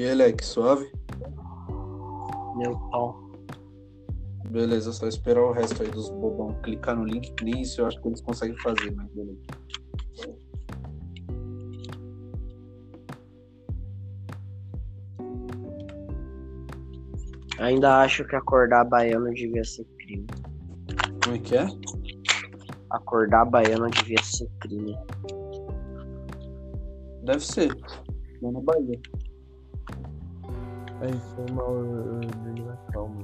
[0.00, 0.90] E aí, Leque, suave?
[2.56, 3.20] Meu pau.
[4.48, 8.00] Beleza, só esperar o resto aí dos bobão clicar no link, nem isso eu acho
[8.00, 9.42] que eles conseguem fazer, mas beleza.
[17.58, 20.26] Ainda acho que acordar baiano devia ser crime.
[21.22, 21.66] Como é que é?
[22.88, 24.96] Acordar baiano devia ser crime.
[27.22, 27.76] Deve ser.
[28.40, 28.98] Lá na Bahia.
[31.00, 33.22] Aí foi mal dormi na calma.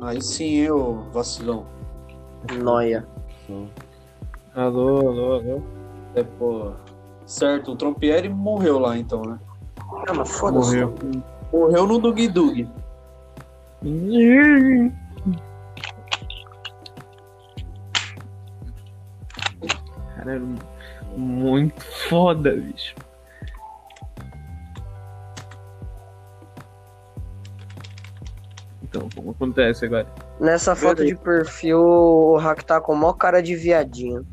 [0.00, 1.66] Aí sim, eu, vacilão.
[2.62, 3.06] Noia.
[4.54, 5.62] Alô, alô, alô.
[6.14, 6.72] É, pô.
[7.26, 9.38] Certo, o Trompieri morreu lá então, né?
[10.08, 10.76] Ah, mas foda-se.
[10.76, 10.94] Morreu.
[11.52, 12.68] Morreu no Dug Dug.
[20.16, 20.40] Cara,
[21.14, 22.94] muito foda, bicho.
[29.30, 30.06] Acontece agora?
[30.40, 34.26] Nessa foto de perfil, o Hack tá com mó cara de viadinho.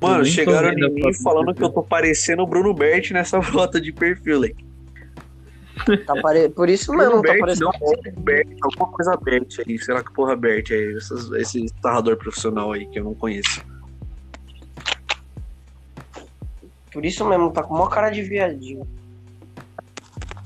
[0.00, 3.80] Mano, chegaram em mim falando do que eu tô parecendo o Bruno Berti nessa foto
[3.80, 4.64] de perfil, Leque.
[6.06, 6.48] Tá pare...
[6.48, 7.70] Por isso mesmo, Bruno tá parecendo.
[7.80, 9.78] não, Berti, alguma coisa Berti aí.
[9.78, 10.96] Será que porra Berti aí?
[10.96, 13.60] Essas- esse narrador profissional aí que eu não conheço.
[16.92, 18.86] Por isso mesmo, tá com mó cara de viadinho.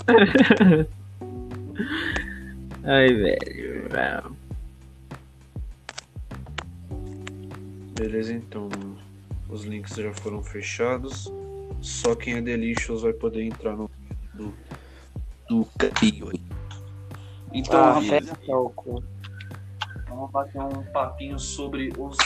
[2.85, 3.89] Ai, velho.
[7.95, 8.69] Beleza, então.
[9.49, 11.31] Os links já foram fechados.
[11.81, 13.91] Só quem é Delicious vai poder entrar no
[14.35, 14.53] do,
[15.49, 16.41] do caminho aí.
[17.53, 18.01] Então, Ah,
[18.75, 19.03] cu.
[20.09, 22.17] vamos bater um papinho sobre os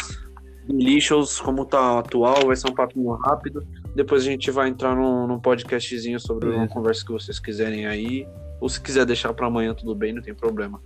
[0.68, 2.46] Delicious, como tá atual.
[2.46, 3.66] Vai ser um papinho rápido.
[3.94, 6.74] Depois a gente vai entrar num, num podcastzinho sobre uma Beleza.
[6.74, 8.26] conversa que vocês quiserem aí.
[8.60, 10.80] Ou se quiser deixar pra amanhã, tudo bem, não tem problema.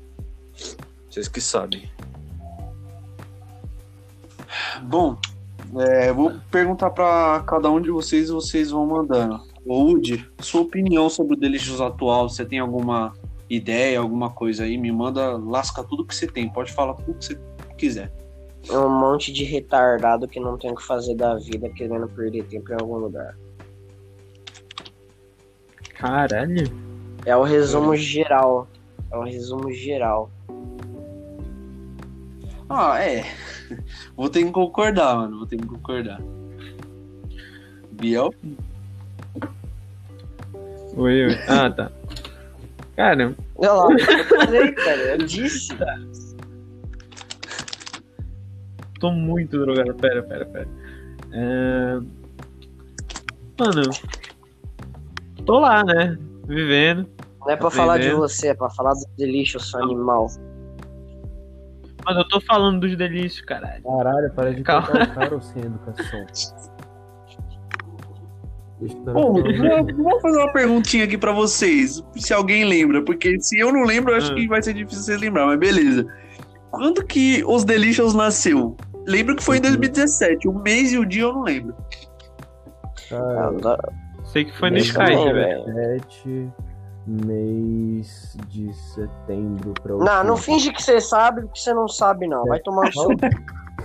[1.09, 1.91] Vocês que sabem.
[4.83, 5.17] Bom,
[5.77, 9.41] é, eu vou perguntar pra cada um de vocês e vocês vão mandando.
[9.65, 13.13] Udi, sua opinião sobre o Delicious atual, você tem alguma
[13.49, 14.79] ideia, alguma coisa aí?
[14.79, 16.49] Me manda, lasca tudo que você tem.
[16.49, 17.41] Pode falar tudo que você
[17.77, 18.13] quiser.
[18.69, 22.45] É um monte de retardado que não tem o que fazer da vida querendo perder
[22.45, 23.37] tempo em algum lugar.
[25.95, 26.90] Caralho.
[27.27, 28.69] É o resumo geral.
[29.11, 30.31] É o resumo geral.
[32.69, 33.25] Ah, é.
[34.17, 35.39] Vou ter que concordar, mano.
[35.39, 36.21] Vou ter que concordar.
[37.93, 38.33] Biel?
[40.97, 41.39] Oi, oi.
[41.49, 41.93] Ah, tá.
[42.97, 45.73] Cara, Olha lá, eu falei, cara, eu disse.
[48.99, 49.95] tô muito drogado.
[49.95, 50.69] Pera, pera, pera.
[51.33, 52.01] É...
[53.59, 53.91] Mano,
[55.45, 56.19] tô lá, né?
[56.55, 57.09] Vivendo.
[57.41, 58.21] Não é pra falar de Aprendendo.
[58.29, 60.27] você, é pra falar do delício, seu animal.
[62.05, 63.83] Mas eu tô falando dos delícios, caralho.
[63.83, 64.89] Caralho, para de Calma.
[64.89, 66.27] o cara sem educação.
[69.13, 69.35] Bom,
[70.03, 74.13] vou, fazer uma perguntinha aqui pra vocês, se alguém lembra, porque se eu não lembro,
[74.13, 74.35] eu acho Ah.
[74.35, 76.07] que vai ser difícil vocês lembrar, mas beleza.
[76.71, 78.77] Quando que os Delicious nasceu?
[79.07, 81.75] Lembro que foi em 2017, o mês e o dia eu não lembro.
[83.11, 83.79] Cara,
[84.33, 85.65] Sei que foi no Skype, também, velho.
[85.65, 86.53] 7
[87.07, 90.37] mês de setembro pra Não, não outubro.
[90.37, 92.45] finge que você sabe, porque você não sabe, não.
[92.45, 93.09] Vai tomar no seu.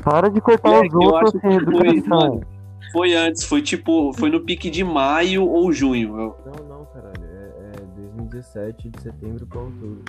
[0.04, 2.20] Para de cortar Moleque, os eu outros acho sem que foi, educação.
[2.20, 2.42] mano,
[2.92, 6.20] foi antes, foi tipo, foi no pique de maio ou junho.
[6.20, 7.14] Eu- Não, não, caralho.
[7.24, 10.04] É, é 2017 de setembro pra outubro.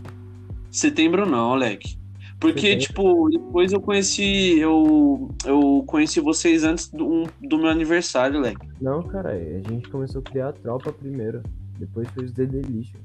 [0.70, 1.96] setembro não, Leque.
[2.38, 4.58] Porque, tipo, depois eu conheci.
[4.58, 8.69] Eu, eu conheci vocês antes do, um- do meu aniversário, Leque.
[8.80, 9.62] Não, caralho.
[9.64, 11.42] A gente começou a criar a tropa primeiro.
[11.78, 13.02] Depois fez o The Delicious.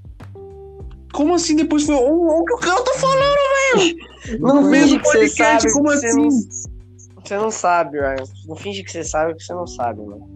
[1.13, 1.95] Como assim depois foi.
[1.95, 3.35] Olha o que o cara tá falando,
[3.75, 4.39] velho!
[4.39, 5.73] Não Fez finge o que você podcast, sabe.
[5.73, 6.21] como que assim?
[6.21, 6.29] Não...
[7.23, 8.23] Você não sabe, Ryan.
[8.47, 10.27] Não finge que você sabe, porque você não sabe, mano.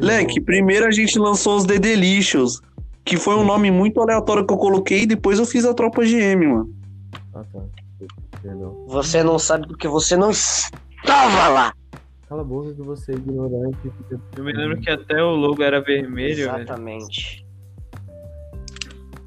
[0.00, 2.60] Leque, primeiro a gente lançou os The Delicious,
[3.04, 6.02] que foi um nome muito aleatório que eu coloquei, e depois eu fiz a Tropa
[6.04, 6.72] GM, mano.
[7.34, 7.60] Ah, tá.
[8.44, 8.84] Perdão.
[8.88, 11.74] Você não sabe porque você não estava lá.
[12.28, 13.90] Cala a boca que você é ignorante.
[14.36, 16.62] Eu me lembro que até o logo era vermelho, velho.
[16.62, 17.46] Exatamente.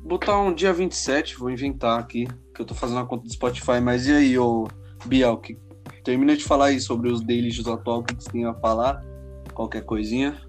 [0.04, 3.82] Botar um dia 27, vou inventar aqui, que eu tô fazendo a conta do Spotify,
[3.82, 4.68] mas e aí, ô
[5.06, 5.58] Biel, que
[6.04, 9.04] termina de falar aí sobre os Delicious atual, o que você tem a falar,
[9.52, 10.40] qualquer coisinha.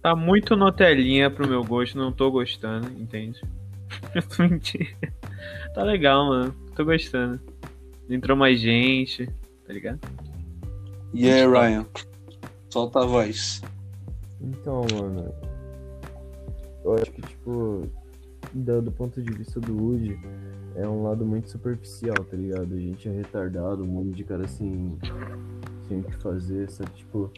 [0.00, 3.40] Tá muito Nutelinha pro meu gosto, não tô gostando, entende?
[4.14, 4.86] Eu tô mentindo.
[5.74, 6.54] Tá legal, mano.
[6.76, 7.40] Tô gostando.
[8.08, 9.26] Entrou mais gente,
[9.66, 9.98] tá ligado?
[11.12, 11.84] E aí, Ryan,
[12.70, 13.60] solta a voz.
[14.40, 15.34] Então, mano.
[16.84, 17.90] eu acho que, tipo,
[18.52, 20.16] do, do ponto de vista do Woody,
[20.76, 22.72] é um lado muito superficial, tá ligado?
[22.72, 24.96] A gente é retardado, um monte de cara assim,
[25.88, 26.90] sem o que fazer, sabe?
[26.92, 27.32] Tipo.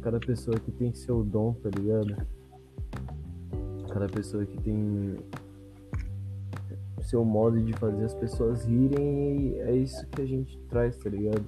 [0.00, 2.16] Cada pessoa que tem seu dom, tá ligado?
[3.94, 5.16] Cada pessoa que tem
[7.04, 11.08] seu modo de fazer as pessoas rirem e é isso que a gente traz, tá
[11.08, 11.44] ligado?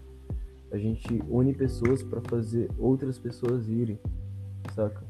[0.71, 3.99] A gente une pessoas pra fazer outras pessoas irem,
[4.77, 5.03] saca?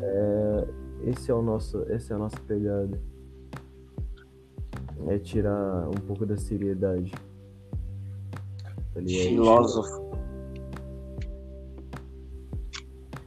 [0.00, 0.68] É,
[1.10, 3.00] esse é o nosso, essa é a nossa pegada.
[5.08, 7.10] É tirar um pouco da seriedade.
[8.62, 9.00] Tá?
[9.02, 10.04] Filósofo.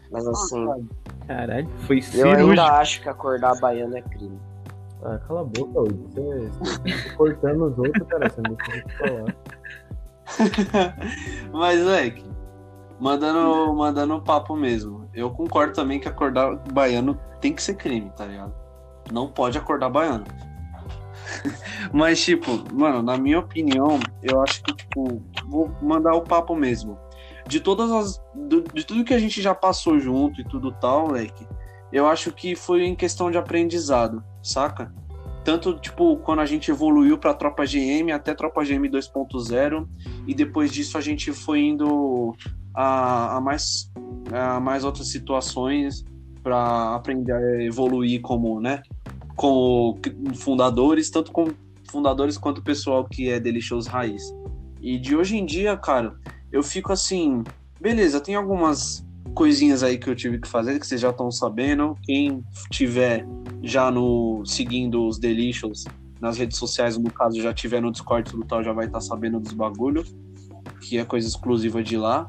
[0.09, 0.65] Mas assim,
[1.27, 2.49] Caralho, foi eu cirúrgico.
[2.49, 4.39] ainda acho que acordar baiano é crime.
[5.03, 6.03] Ah, cala a boca, Woody.
[6.13, 8.29] Você, você tá cortando os outros, cara.
[8.29, 9.35] Você não deixa eu falar.
[11.51, 12.25] Mas, moleque,
[12.99, 15.09] mandando, mandando um papo mesmo.
[15.13, 18.53] Eu concordo também que acordar baiano tem que ser crime, tá ligado?
[19.11, 20.25] Não pode acordar baiano.
[21.93, 26.97] Mas, tipo, mano, na minha opinião, eu acho que, tipo, vou mandar o papo mesmo.
[27.47, 28.21] De todas as.
[28.73, 31.47] de tudo que a gente já passou junto e tudo tal, moleque,
[31.91, 34.93] eu acho que foi em questão de aprendizado, saca?
[35.43, 39.87] Tanto, tipo, quando a gente evoluiu pra Tropa GM até Tropa GM 2.0,
[40.27, 42.35] e depois disso a gente foi indo
[42.73, 43.89] a, a mais,
[44.29, 46.03] a mais outras situações
[46.43, 48.81] para aprender a evoluir como, né?
[49.37, 49.97] Com
[50.35, 51.47] fundadores, tanto com
[51.89, 54.23] fundadores quanto o pessoal que é Delicious Raiz.
[54.81, 56.15] E de hoje em dia, cara,
[56.57, 57.43] eu fico assim,
[57.79, 59.05] beleza, tem algumas
[59.35, 61.95] coisinhas aí que eu tive que fazer, que vocês já estão sabendo.
[62.01, 63.27] Quem tiver
[63.61, 65.85] já no seguindo os Delicious
[66.19, 69.39] nas redes sociais, no caso, já tiver no Discord tudo tal, já vai estar sabendo
[69.39, 70.03] dos bagulho,
[70.81, 72.27] que é coisa exclusiva de lá.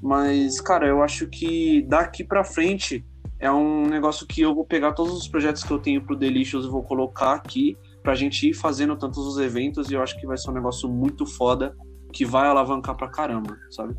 [0.00, 3.04] Mas, cara, eu acho que daqui pra frente
[3.38, 6.64] é um negócio que eu vou pegar todos os projetos que eu tenho pro Delicious
[6.64, 10.26] e vou colocar aqui pra gente ir fazendo tantos os eventos e eu acho que
[10.26, 11.76] vai ser um negócio muito foda
[12.16, 13.94] que vai alavancar pra caramba, sabe?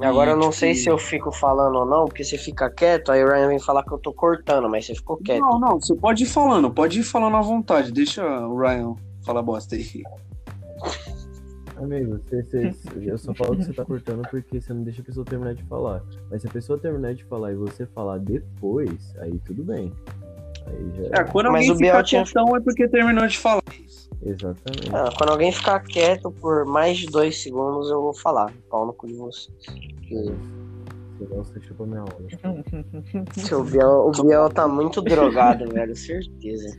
[0.00, 3.10] E agora eu não sei se eu fico falando ou não, porque você fica quieto,
[3.10, 5.40] aí o Ryan vem falar que eu tô cortando, mas você ficou quieto.
[5.40, 8.94] Não, não, você pode ir falando, pode ir falando à vontade, deixa o Ryan
[9.26, 10.04] falar bosta aí.
[11.76, 15.04] Amigo, você, você- eu só falo que você tá cortando porque você não deixa a
[15.04, 16.00] pessoa terminar de falar.
[16.30, 19.92] Mas se a pessoa terminar de falar e você falar depois, aí tudo bem.
[20.96, 21.20] Já.
[21.20, 23.62] É, quando Mas alguém o Biel fica tinha- quietão é porque terminou de falar.
[24.22, 24.90] Exatamente.
[24.92, 28.52] Ah, quando alguém ficar quieto por mais de dois segundos, eu vou falar.
[28.68, 29.56] Pau no cu de vocês.
[31.20, 32.16] Você chupa minha aula.
[33.52, 36.78] O Biel, o Biel tá muito drogado, velho, certeza.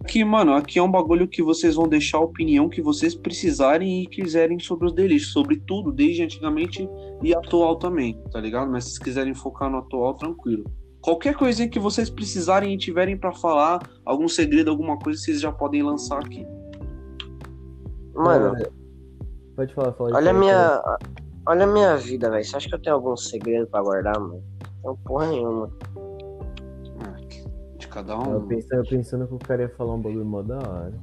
[0.00, 4.02] Aqui, mano, aqui é um bagulho que vocês vão deixar a opinião que vocês precisarem
[4.02, 6.88] e quiserem sobre os delícios, sobre tudo, desde antigamente
[7.22, 8.70] e atual também, tá ligado?
[8.70, 10.64] Mas se vocês quiserem focar no atual, tranquilo.
[11.02, 15.50] Qualquer coisinha que vocês precisarem e tiverem pra falar, algum segredo, alguma coisa, vocês já
[15.50, 16.46] podem lançar aqui.
[18.14, 18.54] Mano,
[19.56, 20.82] Pode falar, fala aí, olha a minha.
[21.46, 22.44] Olha a minha vida, velho.
[22.44, 24.42] Você acha que eu tenho algum segredo pra guardar, mano?
[24.84, 25.68] Não, porra nenhuma.
[27.76, 28.30] De cada aí.
[28.30, 28.46] Eu um.
[28.46, 30.94] pensando, eu pensando que o cara ia falar um bagulho mó da hora.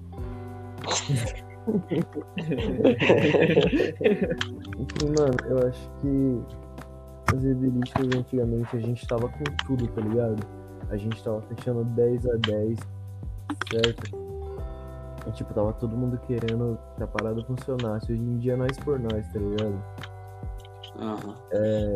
[1.91, 2.13] Enfim,
[5.19, 6.41] mano, eu acho que
[7.35, 10.45] os Edelicious antigamente a gente tava com tudo, tá ligado?
[10.89, 12.79] A gente tava fechando 10 a 10,
[13.71, 14.17] certo?
[15.27, 18.11] E, tipo, tava todo mundo querendo que a parada funcionasse.
[18.11, 19.83] Hoje em dia é nós por nós, tá ligado?
[20.99, 21.35] Aham.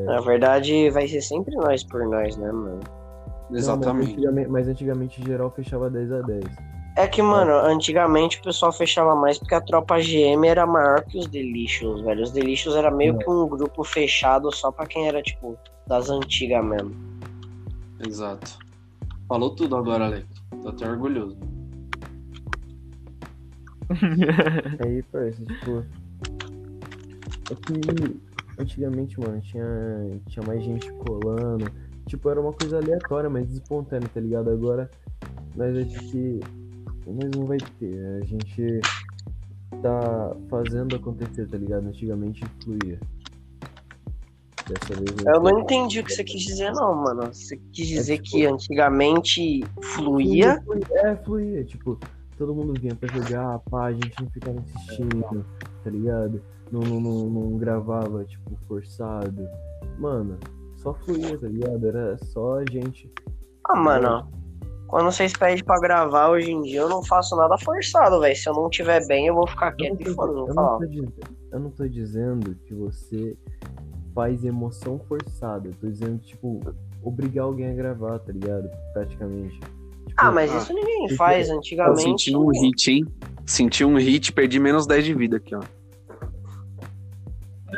[0.05, 2.79] Na verdade, vai ser sempre nós por nós, né, mano?
[2.79, 4.11] Não, mas, Exatamente.
[4.11, 6.43] antigamente, mas antigamente geral fechava 10 a 10.
[6.95, 11.17] É que, mano, antigamente o pessoal fechava mais porque a tropa GM era maior que
[11.17, 12.21] os Delicious, velho.
[12.21, 13.19] Os Delicious era meio Não.
[13.19, 15.57] que um grupo fechado só pra quem era, tipo,
[15.87, 16.93] das antigas mesmo.
[18.05, 18.59] Exato.
[19.27, 20.27] Falou tudo agora, Alex.
[20.61, 21.37] Tô até orgulhoso.
[24.85, 25.83] Aí, parça, tipo.
[27.49, 28.21] É que
[28.59, 29.65] antigamente, mano, tinha,
[30.27, 31.71] tinha mais gente colando.
[32.07, 34.51] Tipo, era uma coisa aleatória, mas espontânea, tá ligado?
[34.51, 34.89] Agora,
[35.55, 36.39] nós vai ter
[37.07, 38.21] Nós não vai ter.
[38.21, 38.81] A gente
[39.81, 41.87] tá fazendo acontecer, tá ligado?
[41.87, 42.99] Antigamente fluía.
[44.67, 47.33] Dessa vez Eu não entendi o que você quis dizer, não, mano.
[47.33, 50.61] Você quis dizer que antigamente fluía?
[50.63, 51.63] Fluía, É, fluía.
[51.65, 51.99] Tipo,
[52.37, 55.45] todo mundo vinha pra jogar, pá, a gente não ficava insistindo,
[55.83, 56.41] tá ligado?
[56.71, 59.47] Não, não, não, não gravava, tipo, forçado.
[59.99, 60.37] Mano,
[60.77, 61.85] só fluía, tá ligado?
[61.85, 63.11] Era só a gente.
[63.65, 64.29] Ah, mano.
[64.93, 68.35] Quando vocês pedem pra gravar hoje em dia, eu não faço nada forçado, velho.
[68.35, 70.53] Se eu não tiver bem, eu vou ficar Eu quieto tô, e foda, não eu,
[70.53, 71.13] não tô dizendo,
[71.51, 73.35] eu não tô dizendo que você
[74.13, 75.67] faz emoção forçada.
[75.69, 76.59] Eu tô dizendo, tipo,
[77.01, 78.69] obrigar alguém a gravar, tá ligado?
[78.93, 79.59] Praticamente.
[79.59, 82.03] Tipo, Ah, mas Ah, isso ninguém faz Eu antigamente.
[82.03, 83.05] senti um hit, hein?
[83.47, 85.61] Senti um hit, perdi menos 10 de vida aqui, ó.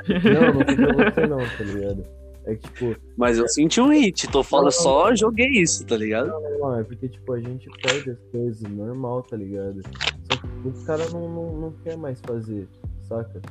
[0.09, 2.14] Não, não foi pra você não, tá ligado?
[2.45, 6.27] É que, tipo, Mas eu senti um hit, tô falando, só joguei isso, tá ligado?
[6.27, 9.81] não, é porque, tipo, a gente perde as coisas, normal, tá ligado?
[9.81, 12.67] Só que os caras não, não, não quer mais fazer,
[13.07, 13.41] saca?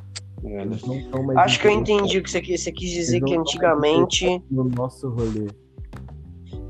[0.44, 3.20] Eles não tão mais Acho que eu entendi o que você quis, você quis dizer
[3.22, 4.42] que não antigamente.
[4.50, 5.48] No nosso rolê.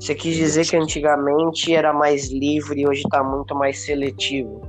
[0.00, 4.62] Você quis dizer que antigamente era mais livre e hoje tá muito mais seletivo.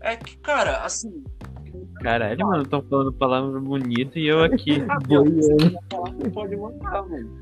[0.00, 1.22] É que, cara, assim.
[2.02, 4.80] Caralho, mano, estão falando palavra bonita e eu aqui.
[5.06, 5.78] Boiando.
[6.32, 7.38] Pode mandar, mano.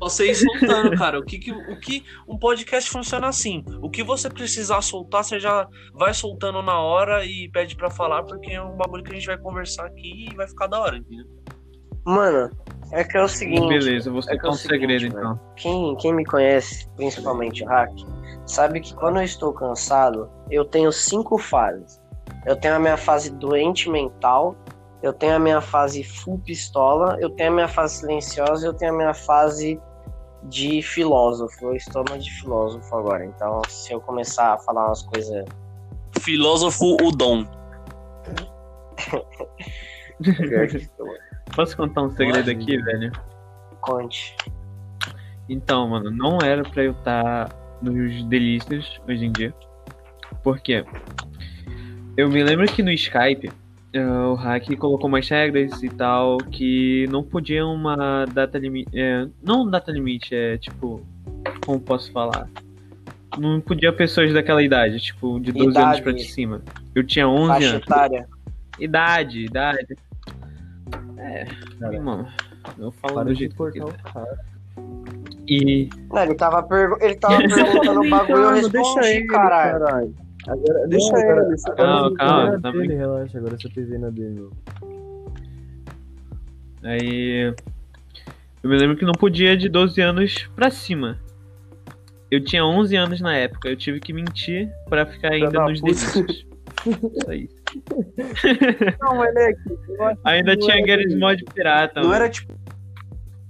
[0.00, 1.18] Vocês soltando, cara.
[1.18, 3.64] O que, que- o que um podcast funciona assim?
[3.82, 8.22] O que você precisar soltar, você já vai soltando na hora e pede pra falar,
[8.22, 10.96] porque é um bagulho que a gente vai conversar aqui e vai ficar da hora,
[10.98, 11.26] entendeu?
[12.06, 12.48] Mano,
[12.92, 13.68] é que é o seguinte.
[13.68, 15.40] Beleza, vou é é um seguinte, segredo então.
[15.56, 17.90] Quem, quem me conhece, principalmente o Hack,
[18.46, 22.00] sabe que quando eu estou cansado, eu tenho cinco fases.
[22.48, 24.56] Eu tenho a minha fase doente mental,
[25.02, 28.72] eu tenho a minha fase full pistola, eu tenho a minha fase silenciosa e eu
[28.72, 29.78] tenho a minha fase
[30.44, 31.66] de filósofo.
[31.66, 33.26] Eu estou no de filósofo agora.
[33.26, 35.44] Então, se eu começar a falar umas coisas.
[36.22, 37.44] Filósofo Udon.
[41.54, 43.12] Posso contar um segredo aqui, velho?
[43.82, 44.34] Conte.
[45.50, 49.52] Então, mano, não era pra eu estar nos delícias hoje em dia.
[50.42, 50.82] Por quê?
[52.18, 53.48] Eu me lembro que no Skype
[53.92, 58.90] eh, o hack colocou umas regras e tal que não podia uma data limite.
[59.42, 61.00] não data limite, é tipo.
[61.64, 62.48] Como posso falar?
[63.38, 66.24] Não podia pessoas daquela idade, tipo, de 12 anos pra Idade.
[66.28, 66.60] cima.
[66.94, 67.82] Eu tinha 11 Faixa anos.
[67.86, 68.28] etária.
[68.80, 69.96] Idade, idade.
[71.18, 71.46] É,
[71.78, 72.26] Cara, mano.
[72.78, 73.92] Eu falo Para do jeito que eu.
[75.46, 80.14] E Não, ele tava, pergu- ele tava perguntando o bagulho, eu respondi, caralho.
[80.48, 84.10] Agora, Deixa não, agora- ele, agora calma, calma, tá dele, relaxa, agora você PV na
[84.10, 84.48] dele.
[86.82, 87.54] Aí.
[88.62, 91.18] Eu me lembro que não podia de 12 anos pra cima.
[92.30, 95.80] Eu tinha 11 anos na época, eu tive que mentir pra ficar ainda da nos
[95.80, 96.46] delícios.
[96.86, 97.48] Isso aí.
[99.00, 99.78] Não, ele é que.
[100.24, 101.18] Ainda Não tinha isso.
[101.18, 102.00] mod pirata.
[102.00, 102.22] Não mano.
[102.22, 102.54] era tipo.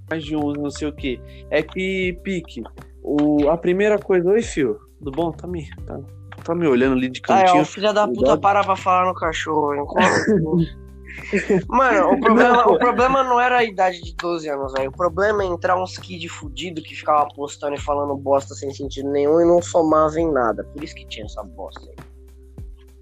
[0.09, 1.21] Mais de 11, não sei o que.
[1.51, 2.63] É que, Pique,
[3.03, 4.27] o, a primeira coisa.
[4.31, 4.79] Oi, fio.
[4.97, 5.31] Tudo bom?
[5.31, 5.99] Tá me, tá,
[6.39, 7.63] tá me olhando ali de Ah, é, cantinho.
[7.63, 9.75] o filho da puta para pra falar no cachorro.
[9.75, 10.79] enquanto-
[11.67, 14.89] Mano, o problema, o problema não era a idade de 12 anos, velho.
[14.89, 19.09] O problema é entrar uns kid fudido que ficava postando e falando bosta sem sentido
[19.09, 20.63] nenhum e não somava em nada.
[20.63, 21.95] Por isso que tinha essa bosta aí.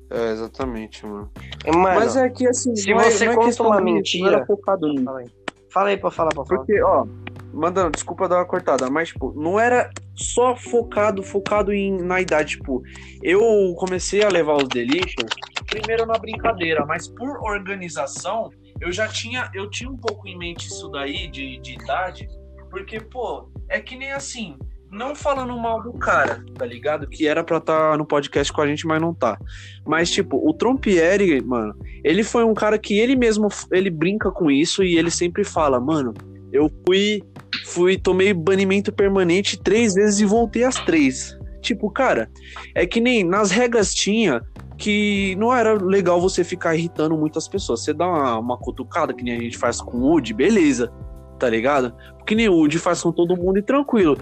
[0.10, 1.29] É, exatamente, mano.
[1.65, 2.75] E, mano, Mas é que assim.
[2.75, 5.03] se não é- você não é conta uma mentira- Não era focado nisso.
[5.03, 5.27] fala aí.
[5.70, 6.58] Fala aí pra falar, pra falar.
[6.60, 7.06] Porque, ó,
[7.53, 12.57] mandando, desculpa dar uma cortada, mas, tipo, não era só focado, focado em, na idade,
[12.57, 12.81] tipo,
[13.21, 15.29] eu comecei a levar os Delicious
[15.67, 20.67] primeiro na brincadeira, mas por organização, eu já tinha, eu tinha um pouco em mente
[20.67, 22.27] isso daí de, de idade,
[22.69, 24.57] porque, pô, é que nem assim,
[24.91, 27.07] não falando mal do cara, tá ligado?
[27.07, 29.38] Que era pra estar no podcast com a gente, mas não tá.
[29.86, 34.50] Mas, tipo, o Trompieri, mano, ele foi um cara que ele mesmo, ele brinca com
[34.50, 36.13] isso e ele sempre fala, mano,
[36.51, 37.21] eu fui,
[37.65, 41.37] fui, tomei banimento permanente três vezes e voltei às três.
[41.61, 42.29] Tipo, cara,
[42.75, 44.41] é que nem nas regras tinha
[44.77, 47.83] que não era legal você ficar irritando muitas pessoas.
[47.83, 50.91] Você dá uma, uma cutucada, que nem a gente faz com o Woody, beleza,
[51.39, 51.93] tá ligado?
[52.25, 54.17] Que nem o Woody faz com todo mundo e tranquilo.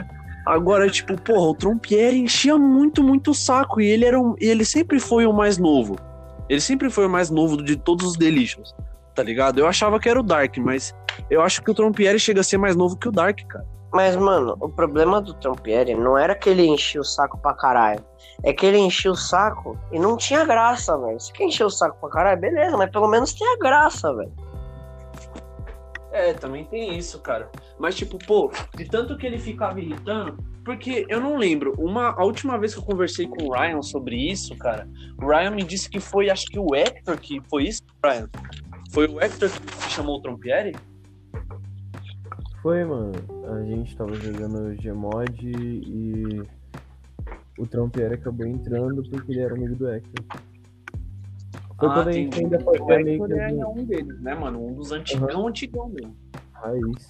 [0.46, 4.64] Agora, tipo, porra, o Trompieri enchia muito, muito o saco e ele, era um, ele
[4.64, 5.96] sempre foi o mais novo.
[6.48, 8.74] Ele sempre foi o mais novo de todos os Delicious,
[9.16, 9.60] tá ligado?
[9.60, 10.94] Eu achava que era o Dark, mas
[11.30, 13.66] eu acho que o Trompieri chega a ser mais novo que o Dark, cara.
[13.94, 18.04] Mas, mano, o problema do Trompieri não era que ele enchia o saco pra caralho.
[18.44, 21.18] É que ele enchia o saco e não tinha graça, velho.
[21.18, 24.34] Se quer encher o saco pra caralho, beleza, mas pelo menos tem a graça, velho.
[26.12, 27.50] É, também tem isso, cara.
[27.80, 32.24] Mas, tipo, pô, de tanto que ele ficava irritando, porque eu não lembro, uma, a
[32.26, 34.90] última vez que eu conversei com o Ryan sobre isso, cara,
[35.22, 38.30] o Ryan me disse que foi, acho que o Hector que foi isso, Ryan?
[38.96, 40.74] Foi o Hector que chamou o Trompieri?
[42.62, 43.12] Foi, mano.
[43.52, 46.42] A gente tava jogando Gmod e
[47.60, 50.26] o Trompieri acabou entrando porque ele era amigo do Hector.
[51.78, 54.66] Foi quando a gente ainda foi o amigo Hector é um deles, né, mano?
[54.66, 55.42] Um dos antigos, Uhum.
[55.44, 56.16] um antigão mesmo.
[56.54, 57.08] raiz.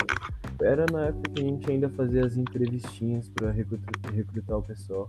[0.63, 5.07] era na época que a gente ainda fazia as entrevistinhas pra recrutar, recrutar o pessoal.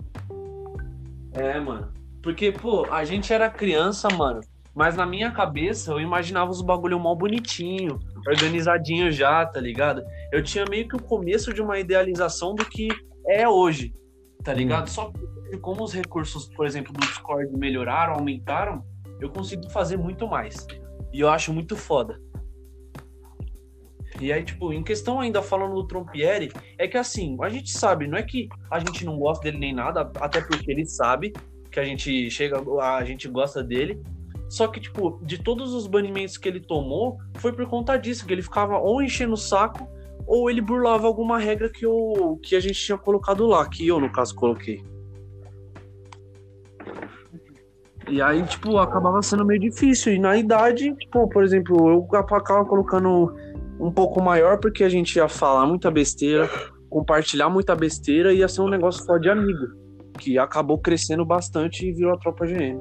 [1.33, 1.89] É, mano.
[2.23, 4.43] Porque, pô, a gente era criança, mano.
[4.77, 10.05] Mas na minha cabeça eu imaginava os bagulho mal bonitinho, organizadinho já, tá ligado?
[10.31, 12.89] Eu tinha meio que o começo de uma idealização do que
[13.27, 13.95] é hoje,
[14.45, 14.91] tá ligado?
[14.91, 18.85] Só que como os recursos, por exemplo, do Discord melhoraram, aumentaram,
[19.19, 20.67] eu consigo fazer muito mais.
[21.11, 22.21] E eu acho muito foda.
[24.21, 28.07] E aí, tipo, em questão ainda falando do Trompieri, é que assim, a gente sabe,
[28.07, 31.33] não é que a gente não gosta dele nem nada, até porque ele sabe
[31.71, 34.03] que a gente chega, a gente gosta dele.
[34.49, 38.33] Só que, tipo, de todos os banimentos que ele tomou, foi por conta disso, que
[38.33, 39.89] ele ficava ou enchendo o saco,
[40.27, 44.01] ou ele burlava alguma regra que, eu, que a gente tinha colocado lá, que eu,
[44.01, 44.83] no caso, coloquei.
[48.09, 50.15] E aí, tipo, acabava sendo meio difícil.
[50.15, 53.35] E na idade, tipo, por exemplo, eu acabava colocando
[53.81, 56.49] um pouco maior porque a gente ia falar muita besteira,
[56.89, 59.67] compartilhar muita besteira ia ser um negócio só de amigo.
[60.19, 62.79] Que acabou crescendo bastante e virou a tropa GM.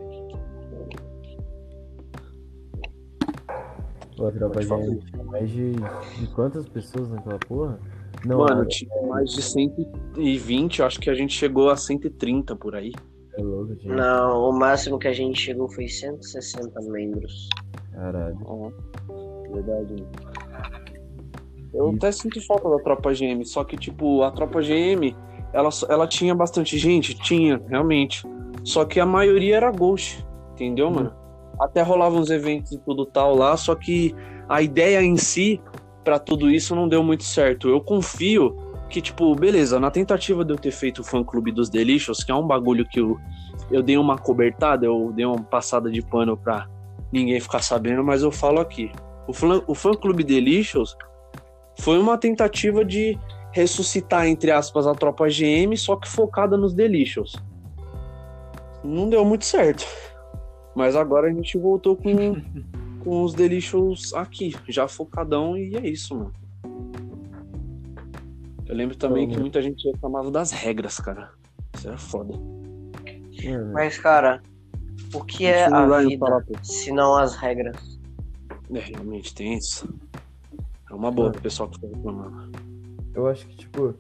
[4.16, 4.62] Pô, a tropa.
[4.62, 7.80] GM tinha mais de, de quantas pessoas naquela porra?
[8.26, 12.76] Não, Mano, era- tinha mais de 120, acho que a gente chegou a 130 por
[12.76, 12.92] aí.
[13.38, 13.94] é louco, tinha.
[13.96, 17.50] Não, o máximo que a gente chegou foi 160 membros.
[17.92, 18.38] Caralho.
[18.46, 18.72] Ó,
[19.54, 20.06] verdade.
[21.74, 25.14] Eu até sinto falta da tropa GM, só que, tipo, a tropa GM,
[25.52, 27.14] ela, ela tinha bastante gente?
[27.16, 28.24] Tinha, realmente.
[28.64, 31.14] Só que a maioria era Ghost, entendeu, mano?
[31.60, 34.14] Até rolavam uns eventos e tudo tal lá, só que
[34.48, 35.62] a ideia em si,
[36.04, 37.70] pra tudo isso, não deu muito certo.
[37.70, 38.56] Eu confio
[38.90, 42.36] que, tipo, beleza, na tentativa de eu ter feito o fã-clube dos Delicious, que é
[42.36, 43.18] um bagulho que eu,
[43.72, 46.68] eu dei uma cobertada, eu dei uma passada de pano pra
[47.12, 48.92] ninguém ficar sabendo, mas eu falo aqui.
[49.28, 50.96] O fã- o fã-clube Delicious
[51.80, 53.18] foi uma tentativa de
[53.52, 57.36] ressuscitar, entre aspas, a tropa GM, só que focada nos Delicious.
[58.84, 59.86] Não deu muito certo.
[60.76, 62.36] Mas agora a gente voltou com,
[63.04, 66.34] com os Delicious aqui, já focadão, e é isso, mano.
[68.68, 71.32] Eu lembro também que muita gente reclamava das regras, cara.
[71.76, 72.34] Isso era foda.
[72.34, 74.42] Mano, Mas, cara,
[75.14, 78.00] o que é a vida falar, se não as regras?
[78.74, 79.88] É, realmente tem isso.
[80.90, 82.52] É uma boa pro pessoal que tá reclamando.
[83.14, 83.94] eu acho que, tipo,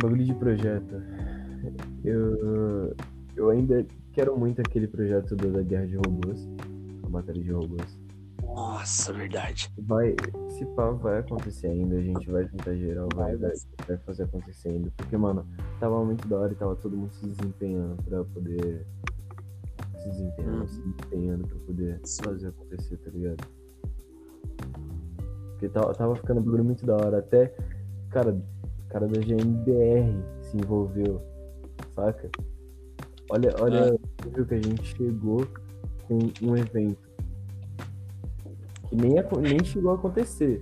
[0.00, 1.02] bagulho de projeto.
[2.04, 2.94] Eu,
[3.36, 6.48] eu ainda quero muito aquele projeto da, da Guerra de Robôs,
[7.04, 7.98] a batalha de robôs.
[8.42, 9.72] Nossa, verdade.
[9.78, 10.16] Vai,
[10.50, 13.52] se pá, vai acontecer ainda, a gente vai tentar geral, vai, vai,
[13.86, 14.90] vai fazer acontecer ainda.
[14.96, 15.46] Porque, mano,
[15.78, 18.84] tava muito da hora e tava todo mundo se desempenhando pra poder.
[20.00, 20.68] Se desempenhando, Hum.
[20.68, 23.46] se empenhando pra poder fazer acontecer, tá ligado?
[25.52, 27.18] Porque tava, tava ficando um bagulho muito da hora.
[27.18, 27.54] Até,
[28.08, 31.20] cara, o cara da GMBR se envolveu,
[31.94, 32.30] saca?
[33.30, 35.46] Olha, olha nível que a gente chegou
[36.06, 37.10] com um evento
[38.90, 40.60] que nem, nem chegou a acontecer.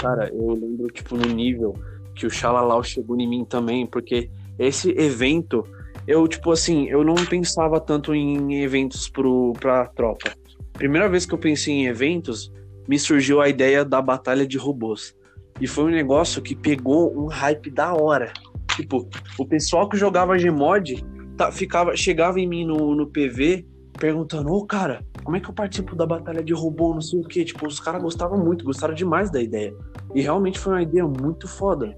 [0.00, 1.74] Cara, eu lembro, tipo, no nível
[2.14, 5.64] que o Xalalau chegou em mim também, porque esse evento,
[6.06, 10.32] eu, tipo assim, eu não pensava tanto em eventos pro, pra tropa.
[10.72, 12.52] Primeira vez que eu pensei em eventos,
[12.88, 15.14] me surgiu a ideia da batalha de robôs.
[15.60, 18.32] E foi um negócio que pegou um hype da hora.
[18.76, 19.08] Tipo,
[19.38, 21.02] o pessoal que jogava Gmod
[21.36, 23.66] tá, ficava, chegava em mim no, no PV
[23.98, 27.24] perguntando, ô cara, como é que eu participo da batalha de robô, não sei o
[27.24, 27.44] que.
[27.44, 29.74] Tipo, os caras gostavam muito, gostaram demais da ideia.
[30.14, 31.96] E realmente foi uma ideia muito foda.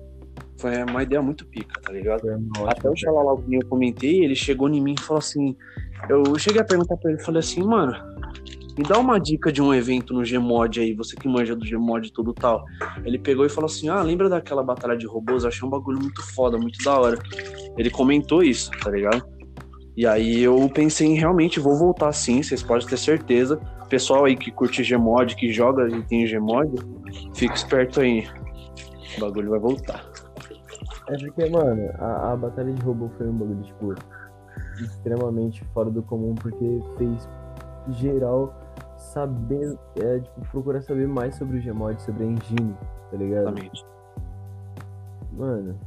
[0.58, 2.22] Foi uma ideia muito pica, tá ligado?
[2.66, 5.56] Até o Xalalau que eu comentei, ele chegou em mim e falou assim.
[6.08, 7.92] Eu cheguei a perguntar pra ele, falei assim, mano,
[8.78, 12.06] me dá uma dica de um evento no Gmod aí, você que manja do Gmod
[12.06, 12.64] e tudo tal.
[13.04, 15.42] Ele pegou e falou assim: Ah, lembra daquela batalha de robôs?
[15.42, 17.18] Eu achei um bagulho muito foda, muito da hora.
[17.76, 19.26] Ele comentou isso, tá ligado?
[19.96, 23.60] E aí eu pensei em realmente vou voltar sim, vocês podem ter certeza.
[23.88, 26.72] Pessoal aí que curte Gmod, que joga e tem Gmod,
[27.34, 28.28] fica esperto aí.
[29.16, 30.08] O bagulho vai voltar.
[31.08, 33.94] É porque, mano, a, a batalha de robô foi um bagulho, tipo,
[34.80, 37.28] extremamente fora do comum, porque fez
[37.96, 38.54] geral
[39.08, 42.74] saber, é, tipo, procurar saber mais sobre o Gmod, sobre a engine,
[43.10, 43.48] tá ligado?
[43.48, 43.86] Exatamente.
[45.32, 45.78] Mano,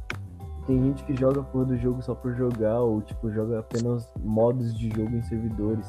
[0.66, 4.12] tem gente que joga a porra do jogo só por jogar, ou, tipo, joga apenas
[4.22, 5.86] modos de jogo em servidores.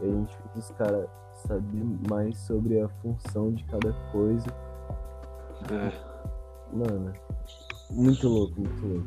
[0.00, 1.06] E a gente os caras
[1.46, 4.46] saber mais sobre a função de cada coisa.
[5.70, 5.92] É.
[6.72, 7.12] Mano,
[7.90, 9.06] muito louco, muito louco.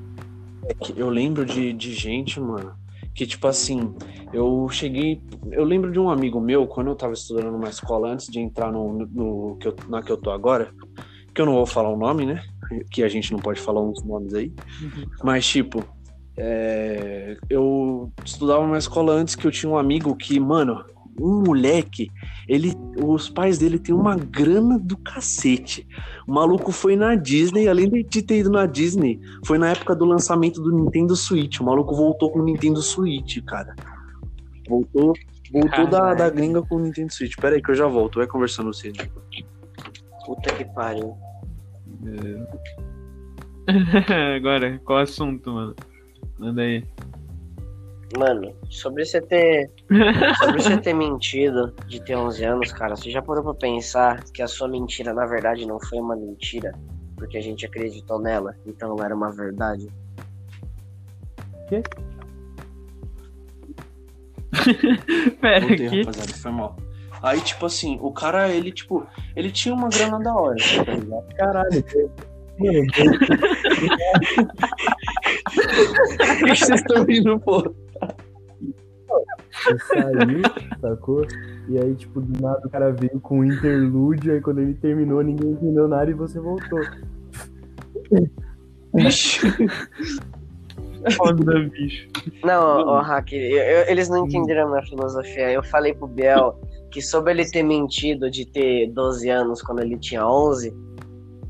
[0.65, 2.75] É que eu lembro de, de gente, mano,
[3.19, 3.93] que tipo assim,
[4.31, 5.21] eu cheguei.
[5.51, 8.71] Eu lembro de um amigo meu, quando eu tava estudando numa escola, antes de entrar
[8.71, 10.71] no, no, que eu- na que eu tô agora,
[11.35, 12.41] que eu não vou falar o nome, né?
[12.89, 14.53] Que a gente não pode falar uns nomes aí.
[15.21, 15.85] Mas, tipo,
[16.37, 20.81] é, eu estudava numa escola antes que eu tinha um amigo que, mano,
[21.19, 22.09] um moleque,
[22.47, 25.87] ele, os pais dele têm uma grana do cacete.
[26.27, 30.05] O maluco foi na Disney, além de ter ido na Disney, foi na época do
[30.05, 31.59] lançamento do Nintendo Switch.
[31.59, 33.75] O maluco voltou com o Nintendo Switch, cara.
[34.67, 35.13] Voltou,
[35.51, 37.35] voltou da, da gringa com o Nintendo Switch.
[37.35, 38.91] Pera aí que eu já volto, vai conversando você.
[40.25, 41.15] Puta que pariu.
[44.35, 45.75] Agora, qual assunto, mano?
[46.37, 46.83] Manda aí.
[48.17, 49.69] Mano, sobre você ter.
[50.39, 54.41] sobre você ter mentido de ter 11 anos, cara, você já parou pra pensar que
[54.41, 56.71] a sua mentira, na verdade, não foi uma mentira?
[57.15, 59.87] Porque a gente acreditou nela, então ela era uma verdade?
[61.67, 61.83] Quê?
[65.39, 65.99] Pera Voltei, aqui.
[65.99, 66.75] rapaziada, foi mal.
[67.21, 71.35] Aí, tipo assim, o cara, ele, tipo, ele tinha uma grana da hora, tá ligado?
[71.35, 71.85] Caralho.
[72.59, 72.85] Mano,
[76.47, 77.73] Vocês estão rindo, pô.
[79.69, 80.41] eu saí,
[80.81, 81.25] sacou?
[81.69, 85.21] E aí, tipo, do nada o cara veio com um interlúdio, aí quando ele terminou,
[85.23, 86.79] ninguém entendeu nada e você voltou.
[88.93, 89.39] Vixe.
[91.15, 92.07] Foda, bicho.
[92.43, 95.49] Não, ó, Hack, eu- eu- eles não entenderam a minha filosofia.
[95.51, 96.59] Eu falei pro Biel
[96.91, 100.73] que sobre ele ter mentido de ter 12 anos quando ele tinha 11,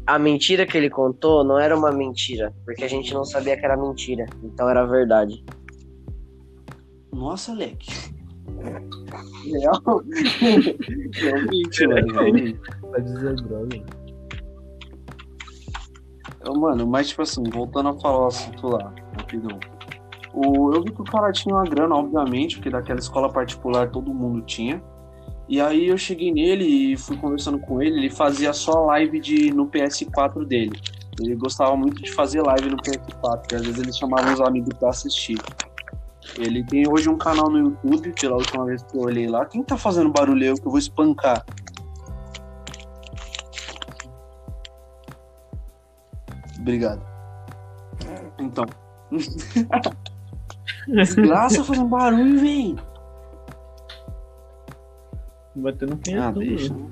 [0.10, 3.64] a mentira que ele contou não era uma mentira, porque a gente não sabia que
[3.64, 5.46] era mentira, então era verdade.
[7.14, 7.92] Nossa, Leque.
[9.46, 10.04] Real.
[11.14, 12.60] Realmente, mano.
[12.90, 13.84] Pra dizer droga.
[16.58, 19.60] Mano, mas tipo assim, voltando a falar o assunto lá, rapidão.
[20.34, 24.12] O, eu vi que o cara tinha uma grana, obviamente, porque daquela escola particular todo
[24.12, 24.82] mundo tinha.
[25.50, 29.52] E aí eu cheguei nele e fui conversando com ele, ele fazia só live de,
[29.52, 30.80] no PS4 dele.
[31.20, 34.70] Ele gostava muito de fazer live no PS4, porque às vezes ele chamava os amigos
[34.78, 35.40] pra assistir.
[36.38, 39.44] Ele tem hoje um canal no YouTube, pela última vez que eu olhei lá.
[39.44, 41.44] Quem tá fazendo barulho aí que eu vou espancar?
[46.60, 47.02] Obrigado.
[48.38, 48.66] Então.
[50.88, 52.80] Desgraça fazendo barulho,
[55.56, 55.64] véi.
[55.64, 56.40] Batendo Ah, punheta.
[56.40, 56.74] deixa.
[56.74, 56.86] né?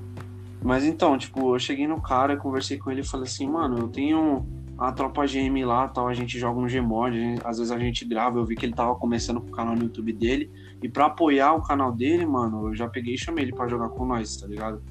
[0.62, 3.88] Mas então, tipo, eu cheguei no cara, conversei com ele e falei assim, mano, eu
[3.88, 4.44] tenho
[4.76, 8.04] a tropa GM lá, tal, a gente joga um Gmod, gente- às vezes a gente
[8.04, 10.50] grava, eu vi que ele tava começando com o canal no YouTube dele,
[10.82, 13.88] e pra apoiar o canal dele, mano, eu já peguei e chamei ele pra jogar
[13.90, 14.82] com nós, tá ligado?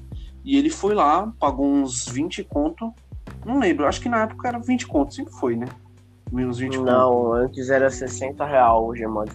[0.44, 2.92] E ele foi lá, pagou uns 20 conto,
[3.44, 5.66] não lembro, acho que na época era 20 conto, sempre foi, né?
[6.32, 6.86] Menos 20 conto.
[6.90, 9.30] Não, antes era 60 real o Gmod.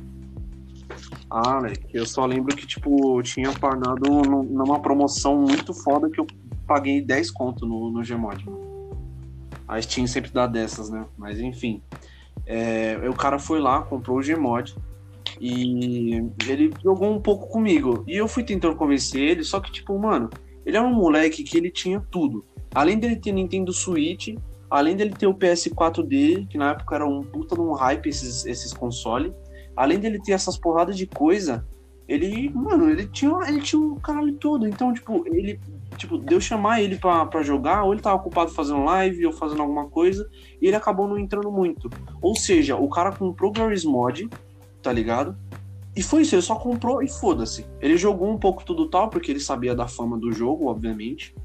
[1.36, 1.74] Ah, né?
[1.92, 6.28] Eu só lembro que, tipo, eu tinha pagado num- numa promoção muito foda que eu
[6.68, 8.46] paguei 10 conto no, no Gmod.
[9.68, 11.04] A Steam sempre dá dessas, né?
[11.18, 11.82] Mas enfim.
[12.46, 14.76] É, o cara foi lá, comprou o Gmod
[15.42, 18.04] e ele jogou um pouco comigo.
[18.08, 20.30] E eu fui tentando convencer ele, só que, tipo, mano,
[20.64, 22.46] ele era um moleque que ele tinha tudo.
[22.76, 24.36] Além dele ter Nintendo Switch,
[24.70, 28.08] além dele ter o PS4 dele, que na época era um puta de um hype
[28.08, 29.34] esses, esses consoles
[29.76, 31.66] além dele ter essas porradas de coisa,
[32.08, 34.68] ele, mano, ele tinha, ele tinha um caralho todo.
[34.68, 35.60] Então, tipo, ele,
[35.98, 39.62] tipo, deu chamar ele pra, pra jogar, ou ele tava ocupado fazendo live ou fazendo
[39.62, 40.30] alguma coisa,
[40.62, 41.90] e ele acabou não entrando muito.
[42.22, 44.30] Ou seja, o cara comprou o Garry's Mod,
[44.82, 45.36] tá ligado?
[45.96, 47.66] E foi isso, ele só comprou e foda-se.
[47.80, 51.36] Ele jogou um pouco tudo tal, porque ele sabia da fama do jogo, obviamente.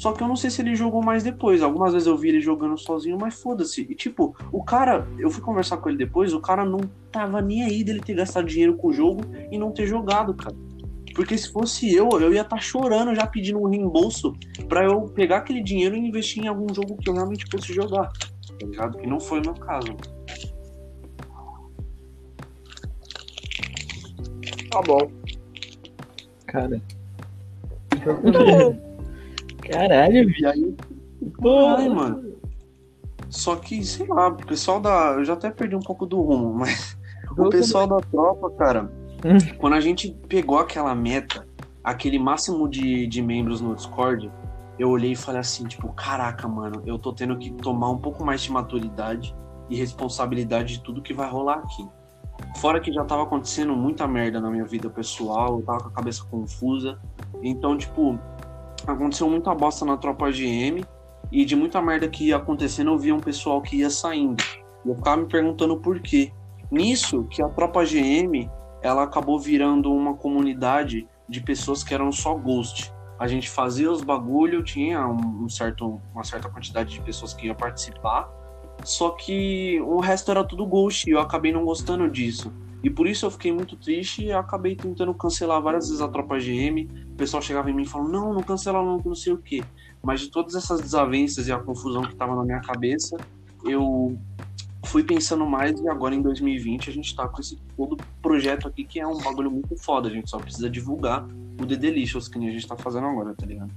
[0.00, 1.60] Só que eu não sei se ele jogou mais depois.
[1.60, 3.82] Algumas vezes eu vi ele jogando sozinho, mas foda-se.
[3.82, 6.80] E tipo, o cara, eu fui conversar com ele depois, o cara não
[7.12, 9.20] tava nem aí dele ter gastado dinheiro com o jogo
[9.52, 10.56] e não ter jogado, cara.
[11.14, 14.32] Porque se fosse eu, eu ia estar chorando já pedindo um reembolso
[14.70, 18.10] pra eu pegar aquele dinheiro e investir em algum jogo que eu realmente fosse jogar.
[18.58, 18.96] Tá ligado?
[18.96, 19.94] Que não foi o meu caso.
[24.70, 25.10] Tá bom.
[26.46, 26.80] Cara.
[29.70, 30.30] Caralho.
[30.30, 30.74] E aí,
[31.76, 32.30] Ai, mano.
[33.28, 35.14] Só que, sei lá, o pessoal da.
[35.16, 36.96] Eu já até perdi um pouco do rumo, mas
[37.36, 38.90] o pessoal da tropa, cara,
[39.58, 41.46] quando a gente pegou aquela meta,
[41.84, 44.30] aquele máximo de, de membros no Discord,
[44.78, 48.24] eu olhei e falei assim, tipo, caraca, mano, eu tô tendo que tomar um pouco
[48.24, 49.34] mais de maturidade
[49.68, 51.86] e responsabilidade de tudo que vai rolar aqui.
[52.56, 55.92] Fora que já tava acontecendo muita merda na minha vida pessoal, eu tava com a
[55.92, 56.98] cabeça confusa.
[57.42, 58.18] Então, tipo,
[58.86, 60.84] aconteceu muita bosta na tropa GM
[61.30, 64.42] e de muita merda que ia acontecendo eu via um pessoal que ia saindo.
[64.84, 66.32] E eu ficava me perguntando por quê.
[66.70, 68.48] Nisso que a tropa GM
[68.82, 72.92] ela acabou virando uma comunidade de pessoas que eram só ghost.
[73.18, 77.54] a gente fazia os bagulho, tinha um, certo, uma certa quantidade de pessoas que iam
[77.54, 78.26] participar,
[78.82, 82.50] só que o resto era tudo ghost e eu acabei não gostando disso.
[82.82, 86.38] E por isso eu fiquei muito triste e acabei tentando cancelar várias vezes a tropa
[86.38, 86.88] GM.
[87.12, 89.62] O pessoal chegava em mim e falava, não, não cancela não, não sei o quê.
[90.02, 93.18] Mas de todas essas desavenças e a confusão que tava na minha cabeça,
[93.64, 94.18] eu
[94.86, 98.82] fui pensando mais e agora em 2020 a gente tá com esse todo projeto aqui
[98.82, 100.08] que é um bagulho muito foda.
[100.08, 101.26] A gente só precisa divulgar
[101.60, 103.70] o The Delicious que a gente tá fazendo agora, tá ligado?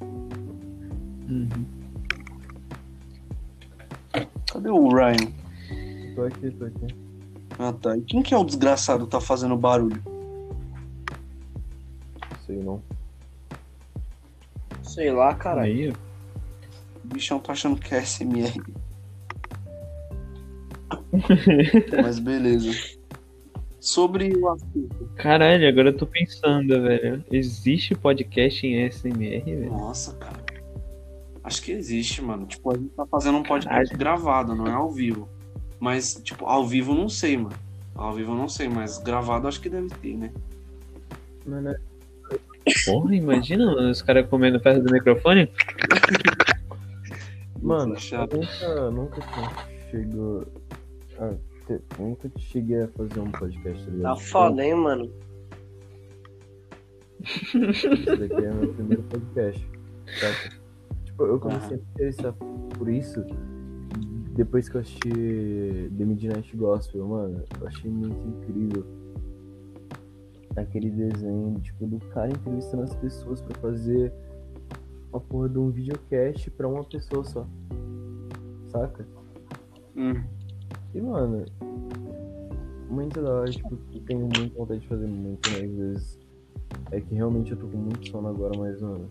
[0.00, 1.66] Uhum.
[4.50, 5.32] Cadê o Ryan?
[6.14, 7.01] Tô aqui, tô aqui.
[7.64, 7.96] Ah tá.
[7.96, 10.02] E quem que é o desgraçado que tá fazendo barulho?
[12.44, 12.82] Sei não.
[14.82, 15.62] Sei lá, cara.
[15.62, 15.94] Aí, O
[17.04, 18.60] bichão tá achando que é SMR.
[22.02, 22.98] Mas beleza.
[23.78, 25.10] Sobre o assunto.
[25.16, 27.24] caralho, agora eu tô pensando, velho.
[27.30, 29.70] Existe podcast em SMR, velho?
[29.70, 30.42] Nossa, cara.
[31.44, 32.46] Acho que existe, mano.
[32.46, 33.98] Tipo, a gente tá fazendo um podcast Caralho.
[33.98, 35.28] gravado, não é ao vivo.
[35.82, 37.56] Mas, tipo, ao vivo não sei, mano.
[37.96, 40.32] Ao vivo não sei, mas gravado acho que deve ter, né?
[41.44, 41.80] Mano, é-
[42.84, 45.50] Porra, imagina, mano, os caras comendo perto do microfone.
[47.60, 49.22] mano nunca, nunca
[49.90, 50.46] chegou
[51.18, 51.34] a
[51.66, 54.14] ter- nunca cheguei a fazer um podcast, tá ligado?
[54.14, 55.10] Tá foda, hein, mano?
[57.24, 59.68] Esse daqui é meu primeiro podcast.
[60.20, 60.56] Saca?
[61.04, 63.24] Tipo, eu comecei a me interessar por isso
[64.34, 65.10] depois que eu assisti
[65.96, 67.44] The Midnight Gospel, mano.
[67.60, 68.84] Eu achei muito incrível
[70.56, 74.12] aquele desenho, tipo, do cara entrevistando as pessoas pra fazer
[75.10, 77.46] uma porra de um videocast pra uma pessoa só.
[78.68, 79.06] Saca?
[79.96, 80.22] Hum.
[80.94, 81.44] E, mano,
[82.90, 86.18] muito da hora, tipo, eu tenho muita vontade de fazer muito, mas às vezes
[86.90, 89.06] é que realmente eu tô com muito sono agora, mas, mano,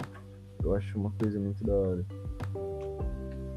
[0.64, 2.06] eu acho uma coisa muito da hora.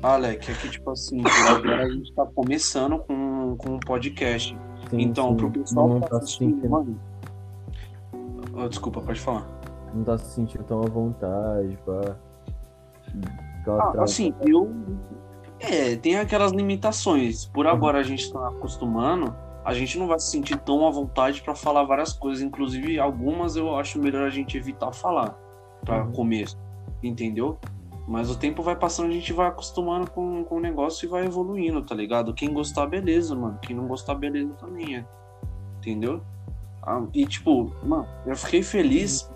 [0.05, 4.57] Alec, é que tipo assim, agora a gente tá começando com, com um podcast.
[4.91, 7.01] Sim, então, sim, pro pessoal não que tá tá assistindo, sentindo, mano.
[8.55, 9.47] Oh, desculpa, pode falar.
[9.95, 12.17] não tá se sentindo tão à vontade, pá.
[13.61, 14.71] Ah, trava- assim, eu.
[15.59, 17.47] É, tem aquelas limitações.
[17.47, 21.41] Por agora a gente tá acostumando, a gente não vai se sentir tão à vontade
[21.43, 22.43] pra falar várias coisas.
[22.43, 25.35] Inclusive, algumas eu acho melhor a gente evitar falar
[25.83, 26.13] pra Uhum.
[26.13, 26.59] começo.
[27.03, 27.59] Entendeu?
[28.07, 31.25] Mas o tempo vai passando, a gente vai acostumando com, com o negócio e vai
[31.25, 32.35] evoluindo, tá ligado?
[32.35, 33.59] Quem gostar, beleza, mano.
[33.63, 35.07] Quem não gostar, beleza também, é.
[35.79, 36.23] Entendeu?
[36.83, 39.31] Ah, e tipo, mano, eu fiquei feliz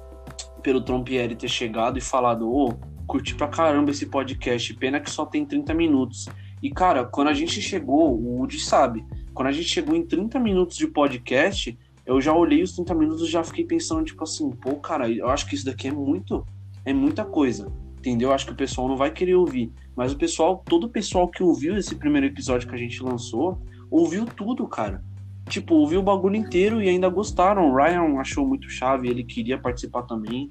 [0.63, 2.75] pelo Trompieri ter chegado e falado, ô,
[3.07, 6.27] curti pra caramba esse podcast, pena que só tem 30 minutos.
[6.63, 10.39] E, cara, quando a gente chegou, o Woody sabe, quando a gente chegou em 30
[10.39, 14.51] minutos de podcast, eu já olhei os 30 minutos e já fiquei pensando, tipo assim,
[14.51, 16.45] pô, cara, eu acho que isso daqui é muito,
[16.85, 17.73] é muita coisa.
[18.09, 18.33] Entendeu?
[18.33, 19.71] Acho que o pessoal não vai querer ouvir.
[19.95, 23.61] Mas o pessoal, todo o pessoal que ouviu esse primeiro episódio que a gente lançou,
[23.91, 25.05] ouviu tudo, cara.
[25.47, 27.71] Tipo, ouviu o bagulho inteiro e ainda gostaram.
[27.71, 30.51] O Ryan achou muito chave, ele queria participar também,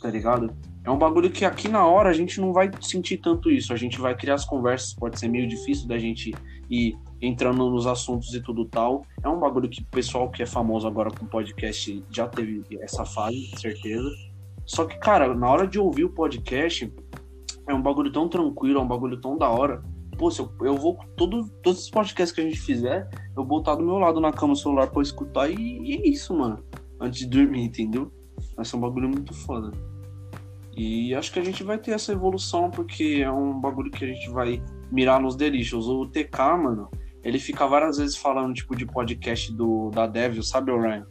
[0.00, 0.54] tá ligado?
[0.84, 3.72] É um bagulho que aqui na hora a gente não vai sentir tanto isso.
[3.72, 6.32] A gente vai criar as conversas, pode ser meio difícil da gente
[6.70, 9.04] ir entrando nos assuntos e tudo tal.
[9.20, 13.04] É um bagulho que o pessoal que é famoso agora com podcast já teve essa
[13.04, 14.33] fase, certeza.
[14.66, 16.92] Só que, cara, na hora de ouvir o podcast,
[17.68, 19.82] é um bagulho tão tranquilo, é um bagulho tão da hora.
[20.18, 23.84] Pô, eu, eu vou, todo, todos os podcasts que a gente fizer, eu botar do
[23.84, 26.62] meu lado na cama o celular pra escutar e, e é isso, mano.
[27.00, 28.10] Antes de dormir, entendeu?
[28.56, 29.72] Vai ser um bagulho muito foda.
[30.76, 34.08] E acho que a gente vai ter essa evolução, porque é um bagulho que a
[34.08, 35.86] gente vai mirar nos delicious.
[35.86, 36.90] O TK, mano,
[37.22, 41.06] ele fica várias vezes falando, tipo, de podcast do, da Devil, sabe, Ryan?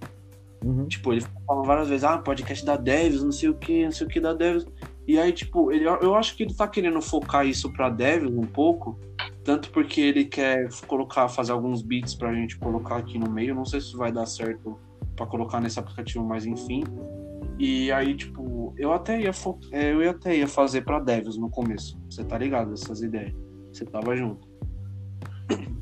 [0.64, 0.88] Uhum.
[0.88, 4.08] Tipo, ele fala várias vezes, ah, podcast da Devils, não sei o que, não sei
[4.08, 4.66] o que da Devils.
[5.06, 8.48] E aí, tipo, ele, eu acho que ele tá querendo focar isso pra Devils um
[8.48, 8.98] pouco,
[9.44, 13.54] tanto porque ele quer colocar, fazer alguns beats pra gente colocar aqui no meio.
[13.54, 14.80] Não sei se vai dar certo
[15.16, 16.84] pra colocar nesse aplicativo, mas enfim.
[17.60, 19.32] E aí, tipo, eu até ia,
[19.72, 22.00] é, eu até ia fazer pra Devils no começo.
[22.10, 22.74] Você tá ligado?
[22.74, 23.34] Essas ideias.
[23.72, 24.48] Você tava junto.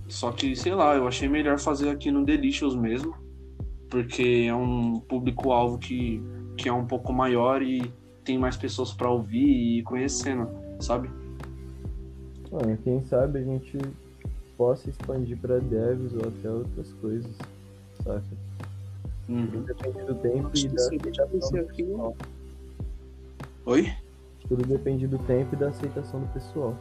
[0.07, 3.20] Só que, sei lá, eu achei melhor fazer aqui no Delicious mesmo
[3.91, 6.23] porque é um público-alvo que,
[6.57, 7.91] que é um pouco maior e
[8.23, 10.47] tem mais pessoas para ouvir e conhecendo,
[10.79, 11.09] sabe?
[12.49, 13.77] Mano, quem sabe a gente
[14.57, 17.31] possa expandir pra devs ou até outras coisas,
[18.03, 18.23] saca?
[19.27, 22.17] Tudo depende do tempo e da aceitação do pessoal.
[23.65, 23.93] Oi?
[24.47, 26.77] Tudo depende do tempo e da aceitação do pessoal.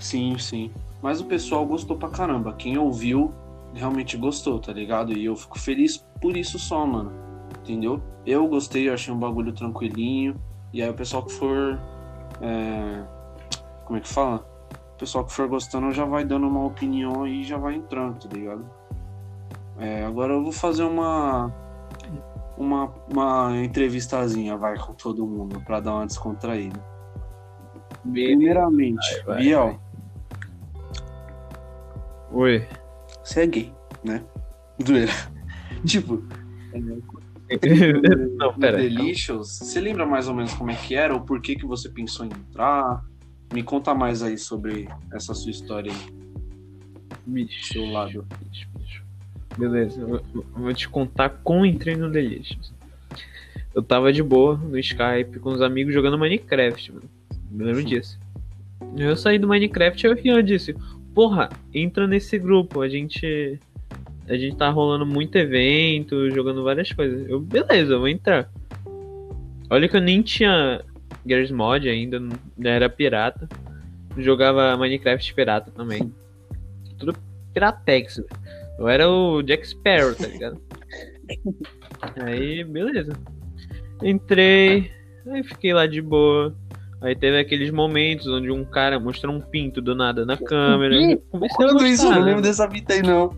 [0.00, 0.70] Sim, sim.
[1.00, 2.52] Mas o pessoal gostou pra caramba.
[2.54, 3.32] Quem ouviu
[3.74, 5.12] realmente gostou, tá ligado?
[5.12, 7.12] E eu fico feliz por isso só, mano.
[7.60, 8.02] entendeu?
[8.24, 10.34] Eu gostei, eu achei um bagulho tranquilinho.
[10.72, 11.78] E aí o pessoal que for.
[12.40, 13.04] é,
[13.84, 14.46] como é que fala?
[14.94, 18.28] O pessoal que for gostando já vai dando uma opinião e já vai entrando, tá
[18.34, 18.64] ligado?
[19.78, 21.52] É, agora eu vou fazer uma.
[22.56, 26.78] Uma, uma entrevistazinha, vai, com todo mundo, pra dar uma descontraída.
[28.02, 29.80] Primeiramente, Vai, vai, Biel,
[32.30, 32.66] Oi.
[33.24, 33.72] Você é gay,
[34.04, 34.22] né?
[34.78, 35.12] Doeira.
[35.86, 36.22] tipo,
[38.38, 38.78] Não, pera.
[38.78, 41.88] Delicious, você lembra mais ou menos como é que era ou por que que você
[41.88, 43.04] pensou em entrar?
[43.52, 46.12] Me conta mais aí sobre essa sua história aí,
[47.26, 47.72] Bicho.
[47.72, 48.26] seu lado.
[48.50, 49.04] Bicho, bicho.
[49.58, 52.72] Beleza, eu vou- eu vou te contar como entrei no Delicious.
[53.74, 57.04] Eu tava de boa no Skype com os amigos jogando Minecraft, mano.
[57.50, 58.18] Me lembro disso.
[58.96, 60.74] Eu saí do Minecraft e o Rian disse:
[61.14, 63.58] Porra, entra nesse grupo, a gente.
[64.28, 67.28] A gente tá rolando muito evento, jogando várias coisas.
[67.28, 68.50] Eu, beleza, eu vou entrar.
[69.68, 70.82] Olha que eu nem tinha
[71.26, 72.20] Gears Mod ainda,
[72.64, 73.48] era pirata.
[74.16, 76.12] Jogava Minecraft pirata também.
[76.98, 77.14] Tudo
[77.52, 78.28] piratex, velho.
[78.78, 80.60] Eu era o Jack Sparrow, tá ligado?
[82.16, 83.12] Aí, beleza.
[84.02, 84.90] Entrei,
[85.30, 86.54] aí fiquei lá de boa.
[87.02, 90.94] Aí teve aqueles momentos onde um cara mostrou um pinto do nada na câmera.
[91.56, 93.30] Quando isso, eu não lembro dessa fita aí, não.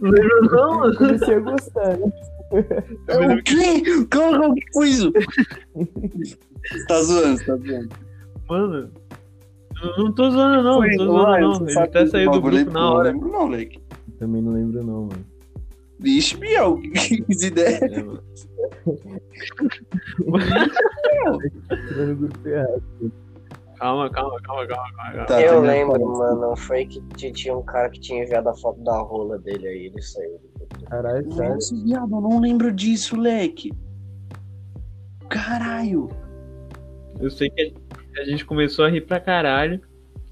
[0.00, 0.96] Lembra não, mano?
[0.96, 1.98] Comecei a gostar?
[2.52, 3.82] O quê?
[4.12, 5.12] Como que foi isso?
[5.74, 7.88] Você tá zoando, você tá zoando.
[8.48, 8.90] Mano,
[9.82, 11.68] eu não tô zoando não, não tô zoando não.
[11.68, 13.10] Ele até saiu do grupo na Não hora.
[13.10, 13.80] lembro não, moleque.
[14.18, 15.31] Também não lembro, não, mano.
[16.02, 17.78] Vixe, Biel, que ideia.
[17.82, 18.22] É, mano.
[23.78, 25.24] Calma, calma, calma, calma, calma.
[25.26, 27.00] Tá, eu lembro, mano, foi que
[27.32, 30.40] tinha um cara que tinha enviado a foto da rola dele aí, ele saiu.
[30.88, 31.54] Caralho, sério.
[31.54, 33.72] Nossa, viado, eu não lembro disso, leque.
[35.28, 36.08] Caralho.
[37.20, 37.74] Eu sei que
[38.18, 39.80] a gente começou a rir pra caralho.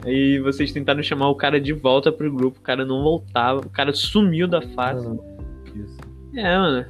[0.05, 3.69] Aí vocês tentaram chamar o cara de volta pro grupo, o cara não voltava, o
[3.69, 5.07] cara sumiu da face.
[5.07, 5.30] Não,
[5.81, 5.87] não.
[5.87, 5.99] Isso.
[6.37, 6.87] É, mano.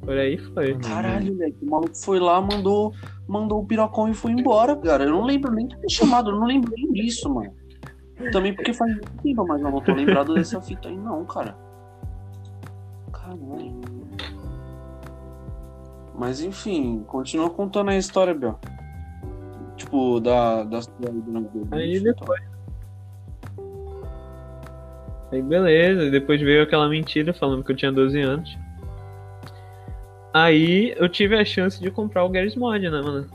[0.00, 0.78] Por aí foi.
[0.78, 1.64] Caralho, leque.
[1.64, 2.92] O maluco foi lá, mandou,
[3.26, 5.04] mandou o pirocão e foi embora, cara.
[5.04, 7.52] Eu não lembro nem de ter chamado, eu não lembro nem disso, mano.
[8.30, 11.56] Também porque faz muito tempo, mas eu não tô lembrado dessa fita aí, não, cara.
[13.12, 13.80] Caralho.
[16.16, 18.58] Mas enfim, continua contando a história, Bel.
[19.76, 20.62] Tipo, da.
[20.64, 22.53] da, da, da Aí depois.
[25.32, 28.58] Aí beleza, depois veio aquela mentira falando que eu tinha 12 anos.
[30.32, 33.28] Aí eu tive a chance de comprar o Garry's Mod, né, mano?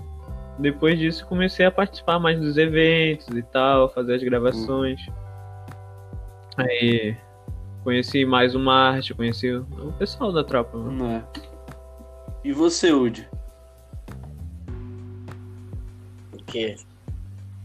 [0.57, 4.99] Depois disso comecei a participar mais dos eventos e tal, fazer as gravações.
[6.57, 7.15] Aí
[7.83, 10.91] conheci mais o Marte, conheci o o pessoal da tropa, mano.
[10.91, 11.23] Não é.
[12.43, 13.27] E você, Udi?
[16.33, 16.75] O quê?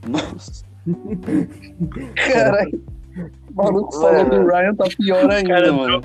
[0.07, 0.65] Nossa.
[2.15, 2.85] Caralho.
[3.51, 6.01] O maluco falou do Ryan tá pior ainda, Cara, mano.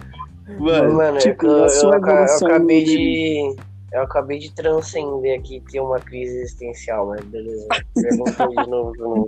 [0.58, 3.56] Mano, Mano, é tipo, eu, a sua eu, eu acabei de.
[3.92, 7.68] Eu acabei de transcender aqui ter uma crise existencial, mas beleza.
[7.96, 8.94] Perguntou de novo.
[8.96, 9.28] Eu não,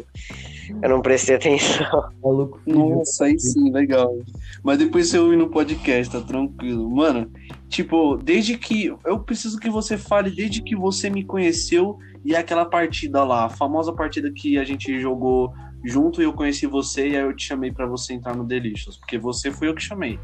[0.83, 2.11] eu não prestei atenção.
[2.23, 2.59] Maluco.
[2.67, 4.15] Nossa, aí sim, legal.
[4.61, 6.87] Mas depois você ouve no podcast, tá tranquilo.
[6.89, 7.31] Mano,
[7.69, 8.93] tipo, desde que.
[9.03, 13.49] Eu preciso que você fale desde que você me conheceu e aquela partida lá, a
[13.49, 15.51] famosa partida que a gente jogou
[15.83, 18.97] junto e eu conheci você e aí eu te chamei pra você entrar no Delicious,
[18.97, 20.19] porque você foi eu que chamei.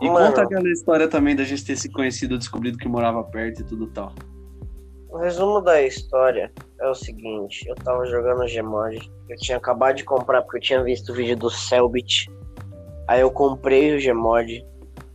[0.00, 0.26] E Mano.
[0.26, 3.88] conta aquela história também da gente ter se conhecido, descobrido que morava perto e tudo
[3.88, 4.12] tal.
[5.08, 10.04] O resumo da história é o seguinte: eu tava jogando Gmod, eu tinha acabado de
[10.04, 12.30] comprar porque eu tinha visto o vídeo do Selbit.
[13.08, 14.64] Aí eu comprei o Gmod.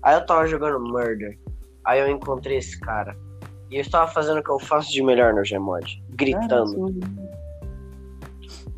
[0.02, 1.38] Aí eu tava jogando Murder.
[1.86, 3.16] Aí eu encontrei esse cara.
[3.70, 6.94] E eu estava fazendo o que eu faço de melhor no Gmod, gritando.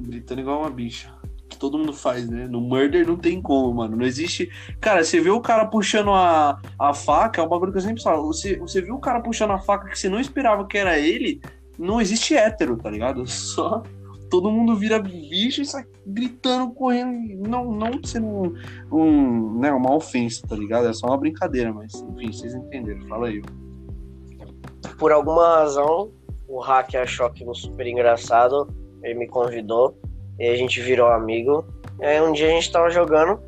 [0.06, 1.14] Gritando igual uma bicha.
[1.50, 2.48] Que todo mundo faz, né?
[2.48, 3.96] No murder não tem como, mano.
[3.96, 4.50] Não existe.
[4.80, 8.02] Cara, você vê o cara puxando a, a faca, é um bagulho que eu sempre
[8.02, 8.26] falo.
[8.28, 11.42] Você, você viu o cara puxando a faca que você não esperava que era ele,
[11.78, 13.26] não existe hétero, tá ligado?
[13.30, 13.84] Só
[14.30, 17.48] todo mundo vira bicho e sai gritando, correndo.
[17.48, 18.54] Não, não sendo um,
[18.92, 20.88] um, né, uma ofensa, tá ligado?
[20.88, 23.08] É só uma brincadeira, mas enfim, vocês entenderam.
[23.08, 23.42] Fala aí.
[24.98, 26.12] Por alguma razão,
[26.48, 28.68] o hack achou aquilo super engraçado.
[29.04, 29.98] Ele me convidou.
[30.40, 31.66] E a gente virou amigo.
[32.00, 33.42] E aí um dia a gente tava jogando.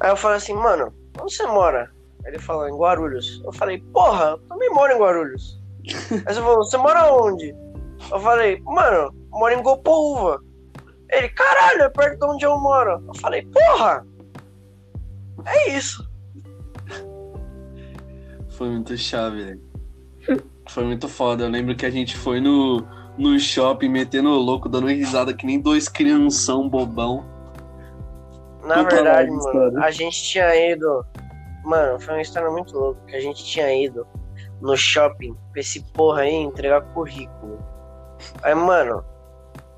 [0.00, 1.90] Aí eu falei assim, mano, onde você mora?
[2.24, 3.40] Ele falou, em Guarulhos.
[3.44, 5.60] Eu falei, porra, eu também moro em Guarulhos.
[6.26, 7.54] aí você falou, você mora onde?
[8.10, 10.42] Eu falei, mano, eu moro em Gopouva.
[11.10, 13.02] Ele, caralho, é perto de onde eu moro.
[13.06, 14.06] Eu falei, porra!
[15.44, 16.06] É isso.
[18.50, 19.62] Foi muito chave, velho.
[20.68, 21.44] Foi muito foda.
[21.44, 22.84] Eu lembro que a gente foi no,
[23.16, 27.24] no shopping metendo o louco, dando risada que nem dois crianção bobão.
[28.62, 29.78] Na Conta verdade, mano, história.
[29.80, 31.06] a gente tinha ido.
[31.64, 33.00] Mano, foi uma história muito louca.
[33.06, 34.06] Que a gente tinha ido
[34.60, 37.58] no shopping pra esse porra aí entregar currículo.
[38.42, 39.04] Aí, mano,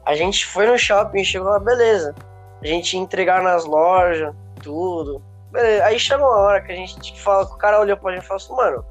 [0.05, 2.15] a gente foi no shopping e chegou lá, beleza.
[2.63, 5.23] A gente ia entregar nas lojas, tudo.
[5.53, 5.85] Beleza.
[5.85, 8.27] Aí chegou uma hora que a gente fala, que o cara olhou pra gente e
[8.27, 8.85] falou assim, mano,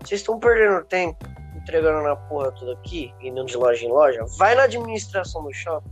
[0.00, 1.31] vocês estão perdendo tempo
[1.62, 4.24] entregando na porra tudo aqui, indo de loja em loja.
[4.36, 5.90] Vai na administração do shopping,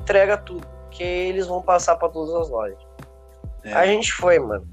[0.00, 0.66] entrega tudo.
[0.90, 2.78] Que eles vão passar pra todas as lojas.
[3.64, 3.72] É.
[3.72, 4.66] A gente foi, mano.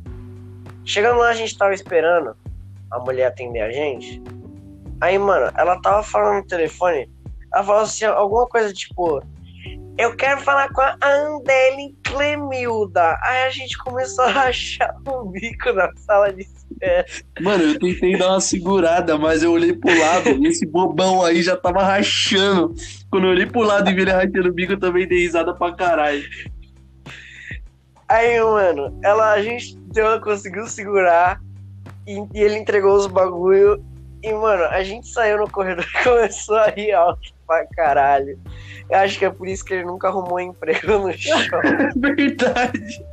[0.84, 2.36] Chegando lá, a gente tava esperando
[2.90, 4.22] a mulher atender a gente.
[5.00, 7.10] Aí, mano, ela tava falando no telefone.
[7.54, 9.22] Ela falou assim, alguma coisa tipo.
[9.98, 13.18] Eu quero falar com a Andele Clemilda.
[13.24, 16.46] Aí a gente começou a rachar o bico na sala de
[17.42, 21.42] Mano, eu tentei dar uma segurada, mas eu olhei pro lado e esse bobão aí
[21.42, 22.74] já tava rachando.
[23.10, 25.54] Quando eu olhei pro lado e vi ele rachando o bico, eu também dei risada
[25.54, 26.24] pra caralho.
[28.08, 31.42] Aí, mano, ela, a gente deu, conseguiu segurar
[32.08, 33.84] e, e ele entregou os bagulho.
[34.24, 38.40] E, mano, a gente saiu no corredor e começou a rir alto pra caralho.
[38.90, 42.00] Eu acho que é por isso que ele nunca arrumou emprego no shopping.
[42.16, 43.06] Verdade.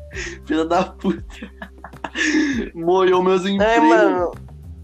[0.47, 1.25] Filha da puta.
[2.75, 3.89] Molhou meus Aí, empregos.
[3.89, 4.33] mano,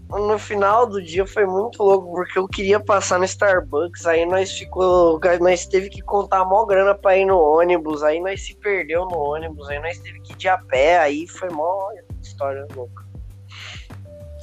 [0.09, 4.51] no final do dia foi muito louco, porque eu queria passar no Starbucks, aí nós
[4.51, 5.19] ficou.
[5.39, 9.17] Nós teve que contar mó grana pra ir no ônibus, aí nós se perdeu no
[9.17, 11.89] ônibus, aí nós teve que ir de a pé, aí foi mó
[12.21, 13.05] história louca.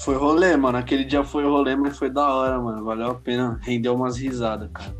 [0.01, 0.78] Foi rolê, mano.
[0.78, 2.84] Aquele dia foi rolê, mas foi da hora, mano.
[2.84, 3.59] Valeu a pena.
[3.62, 4.95] Rendeu umas risadas, cara.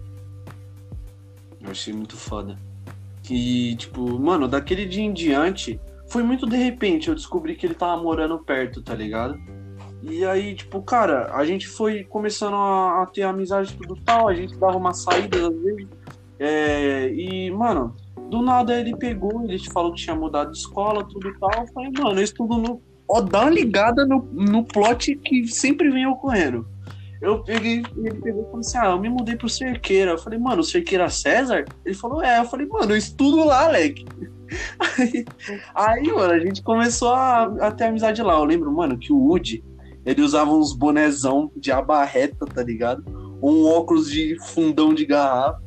[1.63, 2.59] Eu achei muito foda.
[3.31, 7.09] E, tipo, mano, daquele dia em diante, foi muito de repente.
[7.09, 9.39] Eu descobri que ele tava morando perto, tá ligado?
[10.03, 14.29] E aí, tipo, cara, a gente foi começando a, a ter amizade tudo tal.
[14.29, 15.87] A gente dava uma saída às vezes.
[16.39, 17.97] É, e, mano,
[18.31, 21.51] do nada ele pegou, ele falou que tinha mudado de escola, tudo tal.
[21.63, 25.91] Eu falei, mano, eu estudo no ó, dá uma ligada no, no plot que sempre
[25.91, 26.67] vem ocorrendo.
[27.21, 30.13] Eu peguei, ele pegou e falou assim: Ah, eu me mudei pro Cerqueira.
[30.13, 31.65] Eu falei, mano, Cerqueira César?
[31.85, 32.39] Ele falou, é.
[32.39, 34.05] Eu falei, mano, eu estudo lá, Alec.
[34.97, 35.27] Aí,
[35.75, 38.33] aí, mano, a gente começou a, a ter amizade lá.
[38.33, 39.63] Eu lembro, mano, que o Woody,
[40.07, 43.05] ele usava uns bonezão de aba reta, tá ligado?
[43.43, 45.63] Um óculos de fundão de garrafa.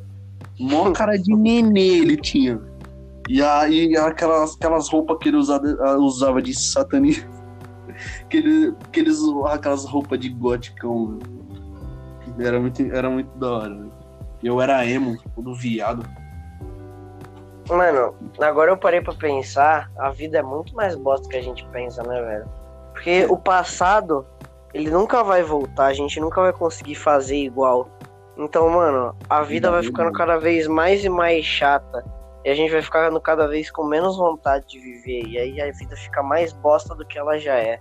[0.58, 2.60] Mó cara de nenê ele tinha.
[3.28, 5.64] E aí aquelas, aquelas roupas que ele usava,
[5.98, 7.30] usava de satanista.
[8.28, 11.18] Que ele, que eles aquelas roupas de goticão.
[12.38, 13.74] Era muito, era muito da hora.
[13.74, 13.92] velho.
[14.42, 16.04] Eu era emo, todo viado.
[17.68, 21.64] Mano, agora eu parei pra pensar, a vida é muito mais bosta que a gente
[21.68, 22.44] pensa, né, velho?
[22.92, 24.26] Porque o passado,
[24.74, 27.88] ele nunca vai voltar, a gente nunca vai conseguir fazer igual.
[28.36, 32.04] Então, mano, a vida vai ficando cada vez mais e mais chata.
[32.44, 35.24] E a gente vai ficando cada vez com menos vontade de viver.
[35.26, 37.78] E aí a vida fica mais bosta do que ela já é.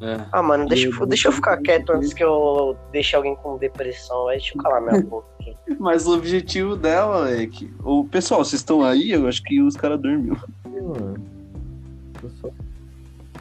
[0.00, 0.20] É.
[0.30, 4.28] Ah, mano, deixa, Eu- deixa eu ficar quieto antes que eu deixe alguém com depressão.
[4.28, 5.56] Aí deixa eu calar minha boca aqui.
[5.78, 7.72] Mas o objetivo dela é que.
[7.82, 9.10] O pessoal, vocês estão aí?
[9.12, 10.36] Eu acho que os caras dormiu.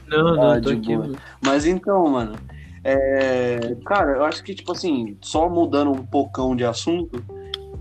[0.07, 0.95] Não, não, Ah, eu tô aqui.
[0.95, 0.99] boa.
[1.07, 1.17] mano.
[1.43, 2.35] Mas então, mano.
[2.83, 7.23] é, Cara, eu acho que, tipo assim, só mudando um pocão de assunto,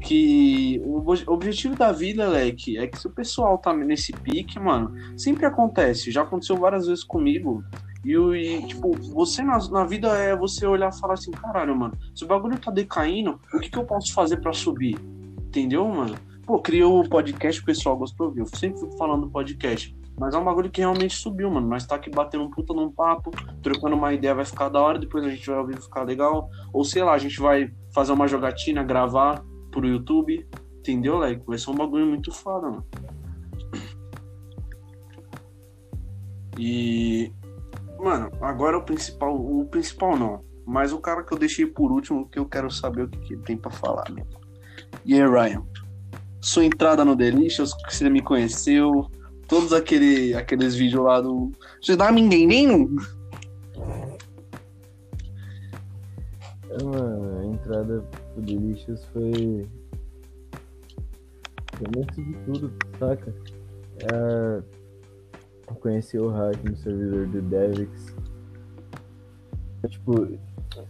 [0.00, 4.58] que o ob- objetivo da vida, Leque, é que se o pessoal tá nesse pique,
[4.58, 6.10] mano, sempre acontece.
[6.10, 7.62] Já aconteceu várias vezes comigo.
[8.04, 11.96] E, e, tipo, você na, na vida é você olhar e falar assim, caralho, mano,
[12.14, 14.96] se o bagulho tá decaindo, o que, que eu posso fazer pra subir?
[15.46, 16.14] Entendeu, mano?
[16.44, 18.44] Pô, criou o podcast, o pessoal gostou, viu?
[18.44, 19.96] Eu sempre fico falando do podcast.
[20.18, 21.66] Mas é um bagulho que realmente subiu, mano.
[21.66, 23.30] Nós tá aqui batendo um puta num papo,
[23.62, 26.48] trocando uma ideia, vai ficar da hora, depois a gente vai ouvir ficar legal.
[26.72, 29.42] Ou sei lá, a gente vai fazer uma jogatina, gravar
[29.72, 30.46] pro YouTube.
[30.78, 31.42] Entendeu, Leque?
[31.46, 32.86] Vai ser um bagulho muito foda, mano.
[36.58, 37.32] E.
[37.98, 39.34] Mano, agora o principal.
[39.34, 40.44] O principal não.
[40.66, 43.34] Mas o cara que eu deixei por último, que eu quero saber o que, que
[43.34, 44.40] ele tem pra falar mesmo.
[45.04, 45.62] E aí, Ryan?
[46.40, 49.10] Sua entrada no Delicious, que você me conheceu,
[49.46, 51.52] todos aquele, aqueles vídeos lá do.
[51.80, 52.96] Você me entendendo?
[56.70, 59.66] É, mano, a entrada pro Delicious foi.
[61.76, 63.34] Foi antes de tudo, saca?
[63.98, 64.62] É,
[65.68, 68.14] Eu conheci o hack no servidor do Devix.
[69.88, 70.38] Tipo,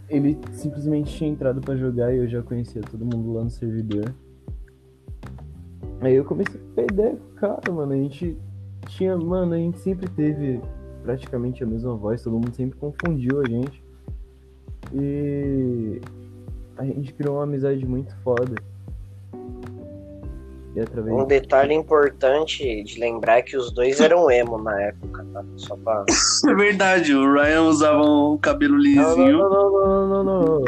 [0.09, 4.15] ele simplesmente tinha entrado pra jogar e eu já conhecia todo mundo lá no servidor.
[6.01, 7.93] Aí eu comecei a ter ideia com o cara, mano.
[7.93, 8.37] A gente
[8.89, 10.61] tinha, mano, a gente sempre teve
[11.03, 13.83] praticamente a mesma voz, todo mundo sempre confundiu a gente.
[14.93, 16.01] E
[16.77, 18.55] a gente criou uma amizade muito foda.
[20.75, 25.25] E através Um detalhe importante de lembrar é que os dois eram emo na época,
[25.33, 25.45] tá?
[25.57, 26.05] Só pra.
[26.51, 29.39] É verdade, o Ryan usava um cabelo Não, lisinho.
[29.39, 30.65] não, não, não, não, não, não.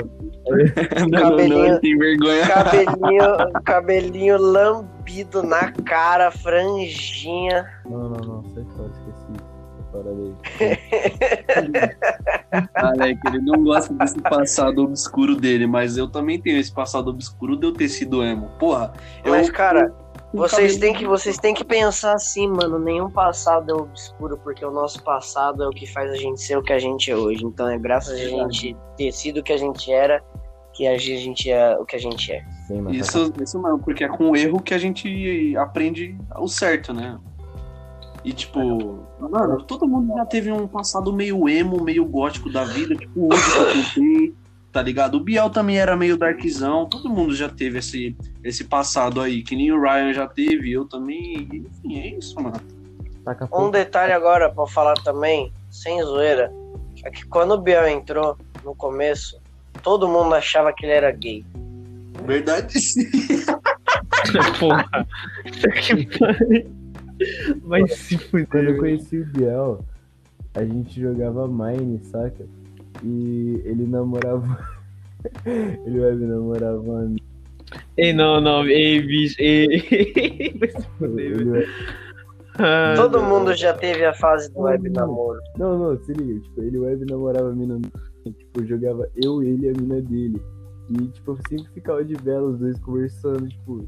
[0.46, 2.46] Não, não, Cabelinho- ele tem vergonha.
[2.46, 7.66] Cabelinho, cabelinho lambido na cara, franjinha.
[7.84, 8.42] Não, não, não,
[12.74, 17.56] Alec, ele não gosta desse passado obscuro dele, mas eu também tenho esse passado obscuro
[17.56, 18.50] de eu ter sido emo.
[18.58, 18.92] Porra,
[19.24, 19.32] eu.
[19.32, 19.92] Mas, cara,
[20.34, 22.78] eu- vocês têm, que, vocês têm que pensar assim, mano.
[22.78, 26.56] Nenhum passado é obscuro, porque o nosso passado é o que faz a gente ser
[26.56, 27.44] o que a gente é hoje.
[27.44, 30.22] Então é graças a gente ter sido o que a gente era
[30.76, 32.44] que a gente é o que a gente é.
[32.68, 32.94] Matar.
[32.94, 37.18] Isso, isso mesmo, porque é com o erro que a gente aprende o certo, né?
[38.26, 42.96] E tipo, mano, todo mundo já teve um passado meio emo, meio gótico da vida,
[42.96, 44.34] tipo o que eu contei,
[44.72, 45.14] tá ligado?
[45.14, 49.54] O Biel também era meio darkzão, todo mundo já teve esse, esse passado aí, que
[49.54, 52.60] nem o Ryan já teve, eu também, enfim, é isso, mano.
[53.54, 56.52] Um detalhe agora pra falar também, sem zoeira,
[57.04, 59.40] é que quando o Biel entrou no começo,
[59.84, 61.44] todo mundo achava que ele era gay.
[62.24, 63.08] Verdade sim.
[64.58, 65.06] Porra.
[65.80, 66.75] que pariu.
[67.64, 68.78] Vai se Quando eu fuder.
[68.78, 69.84] conheci o Biel,
[70.54, 72.46] a gente jogava Mine, saca?
[73.02, 74.58] E ele namorava.
[75.86, 77.24] ele web namorava uma amiga.
[77.96, 78.66] Ei, não, não.
[78.66, 79.36] Ei, bicho.
[79.38, 79.66] Ei.
[80.58, 81.68] Vai se fuder, velho.
[82.58, 85.40] Ah, Todo mundo já teve a fase do web namoro.
[85.58, 87.78] Não, não, se liga, tipo, ele web namorava a mina.
[88.24, 90.40] Tipo, jogava eu, ele e a mina dele.
[90.88, 93.86] E, tipo, eu sempre ficava de vela, os dois conversando, tipo,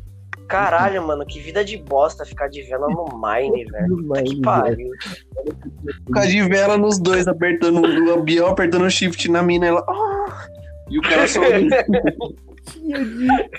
[0.48, 3.88] Caralho, mano, que vida de bosta ficar de vela no Mine, velho.
[3.96, 4.90] no Puta que pariu.
[6.06, 9.84] Ficar de vela nos dois, apertando o Biel apertando o shift na mina, ela.
[9.88, 10.48] "Ah!"
[10.90, 11.40] E o cara só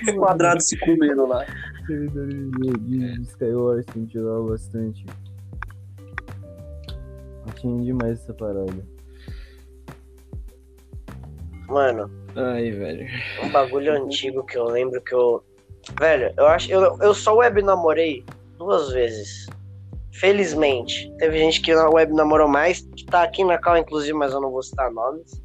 [0.08, 1.46] os quadrados se comendo lá.
[1.88, 5.06] de, Skywars que a gente jogava bastante.
[7.56, 8.86] Tinha demais essa parada.
[11.68, 13.06] Mano, Ai, velho.
[13.44, 15.44] um bagulho antigo que eu lembro que eu.
[15.98, 16.72] Velho, eu acho.
[16.72, 18.26] Eu, eu só web namorei
[18.58, 19.48] duas vezes.
[20.14, 21.10] Felizmente.
[21.18, 24.42] Teve gente que na web namorou mais, que tá aqui na cal, inclusive, mas eu
[24.42, 25.42] não vou citar nomes.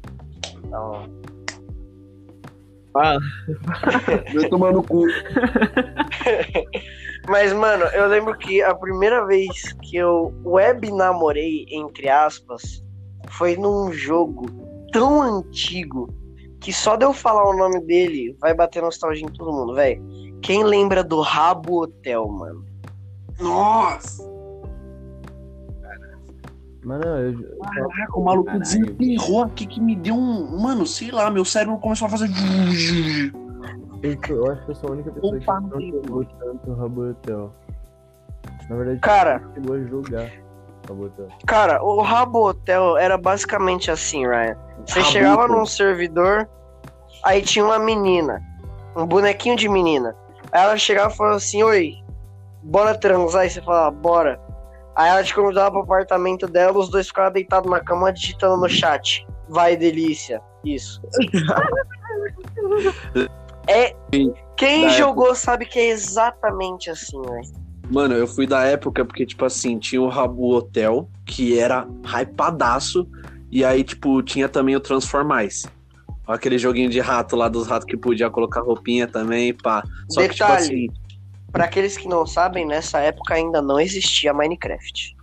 [0.57, 1.09] Então.
[2.91, 3.19] Fala.
[4.33, 5.05] Vai tomar no cu.
[7.27, 12.83] Mas, mano, eu lembro que a primeira vez que eu web namorei, entre aspas,
[13.29, 14.45] foi num jogo
[14.91, 16.07] tão antigo
[16.61, 20.01] que só de eu falar o nome dele vai bater nostalgia em todo mundo, velho.
[20.41, 22.65] Quem lembra do Rabo Hotel, mano?
[23.39, 24.23] Nossa!
[26.83, 28.63] Mas não, eu, Caraca, o maluco Caralho.
[28.63, 30.61] desenterrou aqui que me deu um.
[30.61, 32.29] Mano, sei lá, meu cérebro começou a fazer.
[34.03, 37.51] eu, eu acho que eu sou a única pessoa Opa, que não jogou tanto Rabotel.
[38.69, 39.41] Na verdade, Cara.
[39.55, 40.31] chegou a jogar
[40.87, 41.27] Rabotel.
[41.47, 44.55] Cara, o Rabo Hotel era basicamente assim, Ryan.
[44.85, 45.11] Você Rabuto.
[45.11, 46.47] chegava num servidor,
[47.23, 48.39] aí tinha uma menina,
[48.95, 50.15] um bonequinho de menina.
[50.55, 51.95] Aí ela chegava e falava assim: Oi,
[52.63, 53.41] bora transar?
[53.41, 54.39] Aí você falava: Bora.
[54.95, 58.69] Aí ela te convidava pro apartamento dela, os dois ficavam deitados na cama digitando no
[58.69, 59.27] chat.
[59.49, 60.41] Vai, delícia.
[60.63, 61.01] Isso.
[63.67, 63.93] é.
[64.55, 67.65] Quem Da jogou sabe que é exatamente assim, velho.
[67.91, 73.05] Mano, eu fui da época porque, tipo assim, tinha o Rabu Hotel, que era hypadaço,
[73.51, 75.65] e aí, tipo, tinha também o Transformais.
[76.27, 79.83] Aquele joguinho de rato lá dos ratos que podia colocar roupinha também, pá.
[80.09, 80.63] Só que, tipo Detalhe.
[80.63, 80.87] assim,
[81.51, 85.15] Pra aqueles que não sabem, nessa época ainda não existia Minecraft.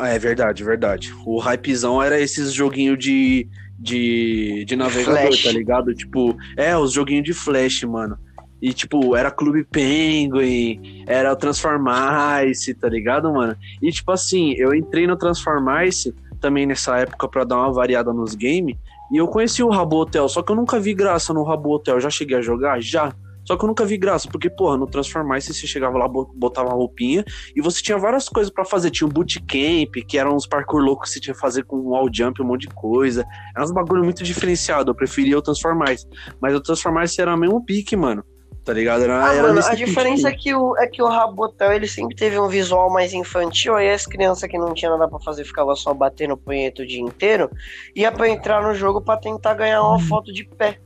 [0.00, 1.14] É verdade, verdade.
[1.24, 3.46] O hypezão era esses joguinhos de,
[3.78, 5.44] de, de navegador, Flash.
[5.44, 5.94] tá ligado?
[5.94, 8.18] Tipo, é, os joguinhos de flash, mano.
[8.60, 13.56] E, tipo, era Clube Penguin, era o Transformice, tá ligado, mano?
[13.80, 18.34] E, tipo assim, eu entrei no Transformice também nessa época pra dar uma variada nos
[18.34, 18.76] games.
[19.12, 21.98] E eu conheci o Rabo Hotel, só que eu nunca vi graça no Rabo Hotel.
[22.00, 22.80] Já cheguei a jogar?
[22.80, 23.12] Já.
[23.46, 26.68] Só que eu nunca vi graça, porque, porra, no Transformice você chegava lá, bo- botava
[26.68, 27.24] roupinha
[27.56, 28.90] e você tinha várias coisas pra fazer.
[28.90, 32.10] Tinha um bootcamp, que eram uns parkour loucos que você tinha que fazer com wall
[32.12, 33.24] jump, um monte de coisa.
[33.56, 34.90] Era uns bagulho muito diferenciado.
[34.90, 36.06] Eu preferia o Transformice.
[36.42, 38.22] Mas o Transformice era mesmo pique, mano.
[38.68, 39.02] Tá ligado?
[39.02, 42.14] Era, Ah, era mano, a diferença é que o, é que o Rabotel ele sempre
[42.14, 45.74] teve um visual mais infantil, aí as crianças que não tinham nada pra fazer ficava
[45.74, 47.50] só batendo punheta o dia inteiro,
[47.96, 50.78] ia pra entrar no jogo pra tentar ganhar uma foto de pé.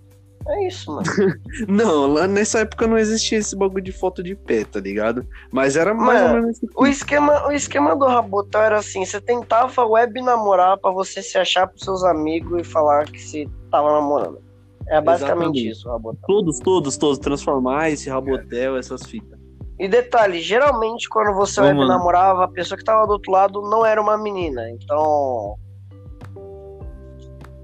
[0.46, 1.02] É isso, mano.
[1.66, 5.26] Não, lá nessa época não existia esse bagulho de foto de pé, tá ligado?
[5.52, 9.04] Mas era mais Mano, ou menos esse O esquema, o esquema do Rabotão era assim:
[9.04, 13.48] você tentava web namorar pra você se achar pros seus amigos e falar que você
[13.70, 14.41] tava namorando.
[14.88, 15.68] É basicamente Exatamente.
[15.70, 16.20] isso, o Rabotão.
[16.26, 17.18] Todos, todos, todos.
[17.18, 19.38] Transformar esse rabotel, essas fitas.
[19.78, 21.86] E detalhe, geralmente quando você mano.
[21.88, 24.68] namorava, a pessoa que tava do outro lado não era uma menina.
[24.70, 25.56] Então.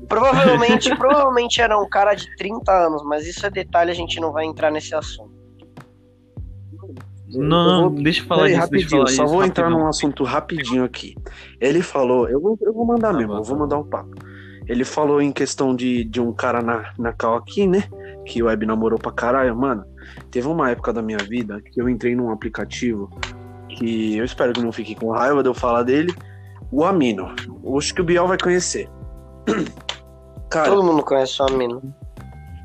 [0.09, 4.33] Provavelmente, provavelmente era um cara de 30 anos, mas isso é detalhe, a gente não
[4.33, 5.37] vai entrar nesse assunto.
[7.31, 9.45] Não, Eu vou- deixa eu falar Peraí, disso, deixa eu rapidinho, falar só disso vou
[9.45, 9.83] entrar rapidão.
[9.85, 11.15] num assunto rapidinho aqui.
[11.61, 14.09] Ele falou, eu vou, eu vou mandar Tá mesmo, bom, eu vou mandar um papo.
[14.69, 17.85] Ele falou em questão de, de um cara na, na cal aqui, né?
[18.27, 19.57] Que o web namorou pra caralho.
[19.57, 19.85] Mano,
[20.31, 23.09] teve uma época da minha vida que eu entrei num aplicativo
[23.69, 26.15] que eu espero que não fique com raiva de eu falar dele.
[26.71, 27.35] O Amino.
[27.77, 28.89] Acho que o Biel vai conhecer.
[30.51, 31.81] Cara, Todo mundo conhece uma mina.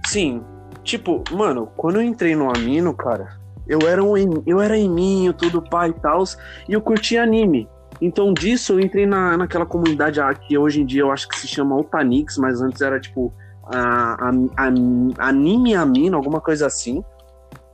[0.06, 0.42] Sim.
[0.84, 3.38] Tipo, mano, quando eu entrei no Amino, cara,
[3.68, 6.24] eu era um em- eu era eminho, tudo pai e tal,
[6.68, 7.70] e eu curtia anime.
[8.02, 11.38] Então disso eu entrei na, naquela comunidade ah, que hoje em dia eu acho que
[11.38, 13.34] se chama Otanix, mas antes era tipo
[13.66, 17.04] a, a, a- Anime Amino, alguma coisa assim.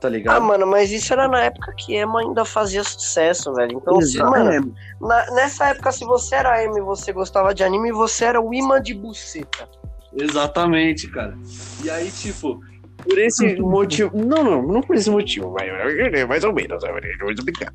[0.00, 0.42] Tá Ah, ligado?
[0.44, 3.72] mano, mas isso era na época que emo ainda fazia sucesso, velho.
[3.78, 4.30] Então, Exato.
[4.30, 4.60] mano, É,
[5.00, 8.54] na- nessa época, se você era emo e você gostava de anime, você era o
[8.54, 9.68] imã de buceta.
[10.14, 11.34] Exatamente, cara.
[11.84, 12.58] E aí, tipo,
[13.02, 14.10] por esse motivo.
[14.16, 16.90] Não, não, não por esse motivo, mas mais ou menos, né,
[17.20, 17.72] vou explicar.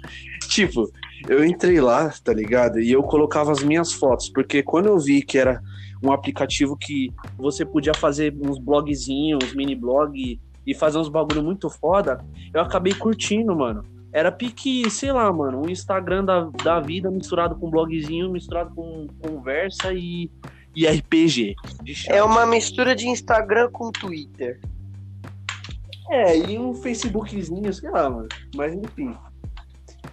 [0.48, 0.90] Tipo,
[1.28, 2.80] eu entrei lá, tá ligado?
[2.80, 5.62] E eu colocava as minhas fotos, porque quando eu vi que era
[6.04, 11.44] um aplicativo que você podia fazer uns blogzinhos, uns mini blog e fazer uns bagulho
[11.44, 12.24] muito foda,
[12.54, 13.84] eu acabei curtindo, mano.
[14.12, 19.08] Era pique, sei lá, mano, um Instagram da, da vida misturado com blogzinho, misturado com
[19.22, 20.32] conversa e,
[20.74, 21.56] e RPG.
[22.08, 24.60] É uma mistura de Instagram com Twitter.
[26.10, 28.28] É, e um Facebookzinho, sei lá, mano.
[28.56, 29.16] Mas enfim.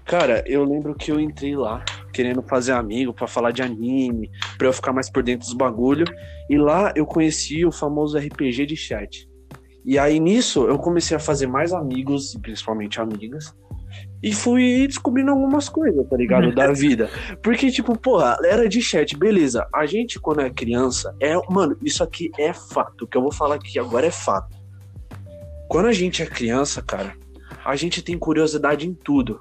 [0.05, 4.69] Cara, eu lembro que eu entrei lá querendo fazer amigo pra falar de anime, pra
[4.69, 6.05] eu ficar mais por dentro dos bagulho.
[6.49, 9.29] E lá eu conheci o famoso RPG de chat.
[9.85, 13.55] E aí nisso eu comecei a fazer mais amigos, e principalmente amigas.
[14.23, 16.55] E fui descobrindo algumas coisas, tá ligado?
[16.55, 17.11] Da vida.
[17.43, 19.67] Porque, tipo, porra, era de chat, beleza.
[19.75, 21.35] A gente, quando é criança, é.
[21.51, 23.05] Mano, isso aqui é fato.
[23.05, 24.62] O que eu vou falar aqui agora é fato.
[25.73, 27.17] Quando a gente é criança, cara,
[27.65, 29.41] a gente tem curiosidade em tudo.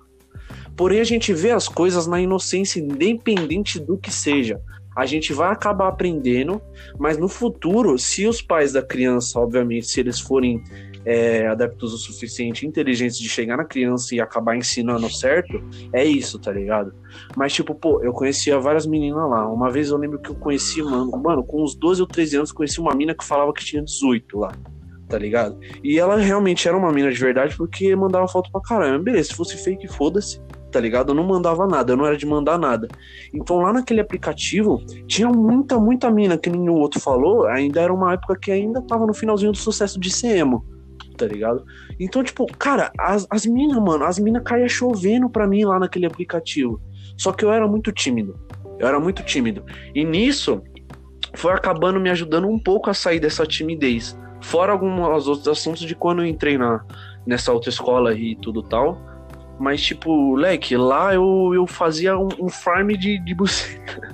[0.77, 4.61] Porém, a gente vê as coisas na inocência, independente do que seja.
[4.95, 6.61] A gente vai acabar aprendendo,
[6.97, 10.63] mas no futuro, se os pais da criança, obviamente, se eles forem
[11.03, 15.61] é, adeptos o suficiente, inteligentes de chegar na criança e acabar ensinando certo,
[15.91, 16.93] é isso, tá ligado?
[17.35, 19.51] Mas, tipo, pô, eu conhecia várias meninas lá.
[19.51, 22.51] Uma vez eu lembro que eu conheci, mano, mano, com uns 12 ou 13 anos,
[22.53, 24.53] conheci uma mina que falava que tinha 18 lá,
[25.11, 25.59] tá ligado?
[25.83, 29.03] E ela realmente era uma mina de verdade porque mandava foto pra caramba.
[29.03, 30.41] Beleza, se fosse fake, foda-se,
[30.71, 31.09] tá ligado?
[31.11, 32.87] Eu não mandava nada, eu não era de mandar nada.
[33.33, 38.13] Então lá naquele aplicativo tinha muita, muita mina, que o outro falou, ainda era uma
[38.13, 40.65] época que ainda tava no finalzinho do sucesso de ser emo,
[41.17, 41.65] tá ligado?
[41.99, 46.05] Então, tipo, cara, as, as minas, mano, as minas caíam chovendo pra mim lá naquele
[46.05, 46.81] aplicativo.
[47.17, 48.39] Só que eu era muito tímido.
[48.79, 49.63] Eu era muito tímido.
[49.93, 50.63] E nisso,
[51.33, 54.17] foi acabando me ajudando um pouco a sair dessa timidez.
[54.41, 56.83] Fora alguns outros assuntos de quando eu entrei na,
[57.25, 58.97] nessa outra escola e tudo tal.
[59.59, 64.11] Mas, tipo, leque, lá eu, eu fazia um, um farm de, de buceta.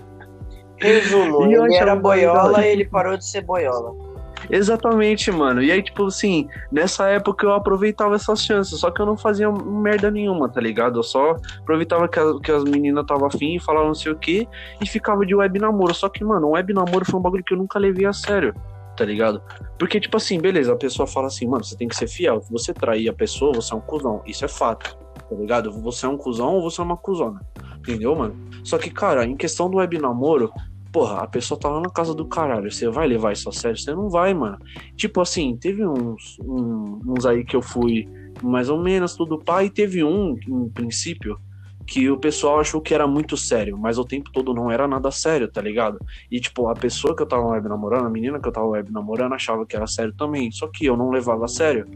[0.78, 4.07] Resumo, E ele era boiola e ele parou de ser boiola.
[4.49, 5.61] Exatamente, mano.
[5.61, 9.51] E aí, tipo assim, nessa época eu aproveitava essas chances, só que eu não fazia
[9.51, 10.99] merda nenhuma, tá ligado?
[10.99, 14.17] Eu só aproveitava que, a- que as meninas estavam afim e falavam não sei o
[14.17, 14.47] que
[14.82, 15.93] e ficava de web namoro.
[15.93, 18.53] Só que, mano, web namoro foi um bagulho que eu nunca levei a sério,
[18.98, 19.41] tá ligado?
[19.78, 22.41] Porque, tipo assim, beleza, a pessoa fala assim, mano, você tem que ser fiel.
[22.41, 24.22] Se você trair a pessoa, você é um cuzão.
[24.26, 24.98] Isso é fato,
[25.30, 25.72] tá ligado?
[25.84, 27.39] Você é um cuzão ou você é uma cuzona.
[27.78, 28.36] Entendeu, mano?
[28.64, 30.52] Só que, cara, em questão do web namoro,
[30.91, 32.72] porra, a pessoa tá lá na casa do caralho.
[32.72, 33.78] Você vai levar isso a sério?
[33.78, 34.58] Você não vai, mano.
[34.95, 38.10] Tipo assim, teve uns, uns aí que eu fui
[38.43, 41.39] mais ou menos tudo pá, e teve um, em princípio,
[41.88, 45.09] que o pessoal achou que era muito sério, mas o tempo todo não era nada
[45.09, 45.97] sério, tá ligado?
[46.29, 48.91] E tipo, a pessoa que eu tava web namorando, a menina que eu tava web
[48.91, 51.88] namorando, achava que era sério também, só que eu não levava a sério.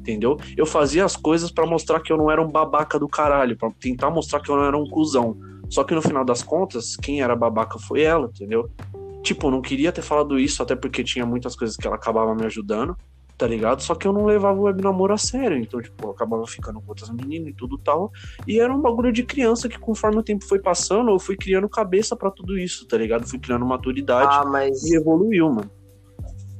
[0.00, 0.38] Entendeu?
[0.56, 3.70] Eu fazia as coisas pra mostrar que eu não era um babaca do caralho, pra
[3.78, 5.36] tentar mostrar que eu não era um cuzão.
[5.68, 8.70] Só que no final das contas, quem era babaca foi ela, entendeu?
[9.22, 12.46] Tipo, não queria ter falado isso, até porque tinha muitas coisas que ela acabava me
[12.46, 12.96] ajudando,
[13.40, 13.80] tá ligado?
[13.82, 15.56] Só que eu não levava o web namoro a sério.
[15.56, 18.12] Então, tipo, eu acabava ficando com outras meninas e tudo tal.
[18.46, 21.66] E era um bagulho de criança que, conforme o tempo foi passando, eu fui criando
[21.66, 23.26] cabeça pra tudo isso, tá ligado?
[23.26, 24.82] Fui criando maturidade Ah, mas.
[24.84, 25.70] e evoluiu, mano.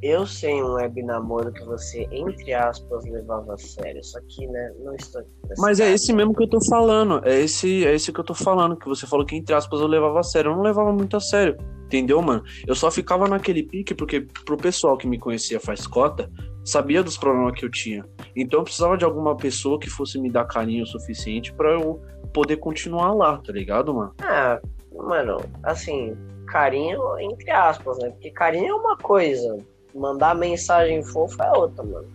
[0.02, 4.02] Eu sei um web namoro que você, entre aspas, levava a sério.
[4.02, 5.22] Só que, né, não estou
[5.58, 7.20] Mas é esse mesmo que eu tô falando.
[7.24, 8.76] É esse, é esse que eu tô falando.
[8.76, 10.50] Que você falou que, entre aspas, eu levava a sério.
[10.50, 11.56] Eu não levava muito a sério.
[11.84, 12.42] Entendeu, mano?
[12.66, 16.30] Eu só ficava naquele pique porque pro pessoal que me conhecia faz cota,
[16.64, 18.04] sabia dos problemas que eu tinha.
[18.36, 22.00] Então eu precisava de alguma pessoa que fosse me dar carinho o suficiente pra eu
[22.32, 24.14] poder continuar lá, tá ligado, mano?
[24.22, 24.60] Ah,
[24.92, 28.10] mano, assim, carinho entre aspas, né?
[28.10, 29.58] Porque carinho é uma coisa,
[29.94, 32.06] mandar mensagem fofa é outra, mano.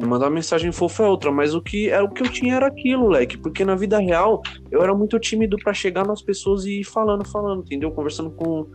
[0.00, 3.08] Mandar mensagem fofa é outra, mas o que era o que eu tinha era aquilo,
[3.08, 3.36] leque.
[3.36, 7.26] Porque na vida real eu era muito tímido pra chegar nas pessoas e ir falando,
[7.26, 7.90] falando, entendeu?
[7.90, 8.66] Conversando com,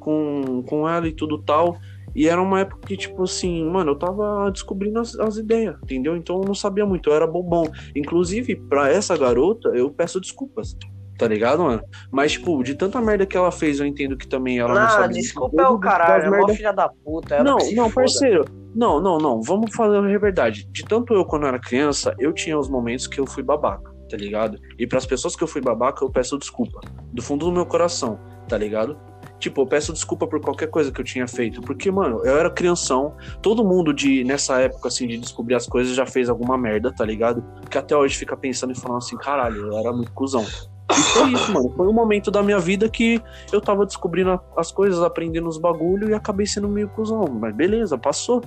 [0.00, 1.76] com, com ela e tudo tal.
[2.14, 6.16] E era uma época que, tipo assim, mano, eu tava descobrindo as, as ideias, entendeu?
[6.16, 7.64] Então eu não sabia muito, eu era bobão.
[7.94, 10.76] Inclusive, pra essa garota, eu peço desculpas,
[11.18, 11.82] tá ligado, mano?
[12.10, 14.88] Mas, tipo, de tanta merda que ela fez, eu entendo que também ela não Ah,
[14.88, 15.14] sabe.
[15.14, 17.34] desculpa é o caralho, é mó filha da puta.
[17.36, 18.44] Ela Não, não, parceiro.
[18.74, 19.40] Não, não, não.
[19.42, 20.66] Vamos falar a verdade.
[20.72, 24.16] De tanto eu quando era criança, eu tinha os momentos que eu fui babaca, tá
[24.16, 24.58] ligado?
[24.78, 26.80] E pras pessoas que eu fui babaca, eu peço desculpa.
[27.12, 28.96] Do fundo do meu coração, tá ligado?
[29.38, 31.60] Tipo, eu peço desculpa por qualquer coisa que eu tinha feito.
[31.60, 33.14] Porque, mano, eu era crianção.
[33.42, 37.04] Todo mundo de nessa época, assim, de descobrir as coisas já fez alguma merda, tá
[37.04, 37.44] ligado?
[37.70, 40.44] Que até hoje fica pensando e falando assim, caralho, eu era muito cuzão.
[40.90, 41.70] E foi isso, mano.
[41.76, 43.22] Foi um momento da minha vida que
[43.52, 47.24] eu tava descobrindo as coisas, aprendendo os bagulho e acabei sendo meio cuzão.
[47.26, 48.42] Mas beleza, passou.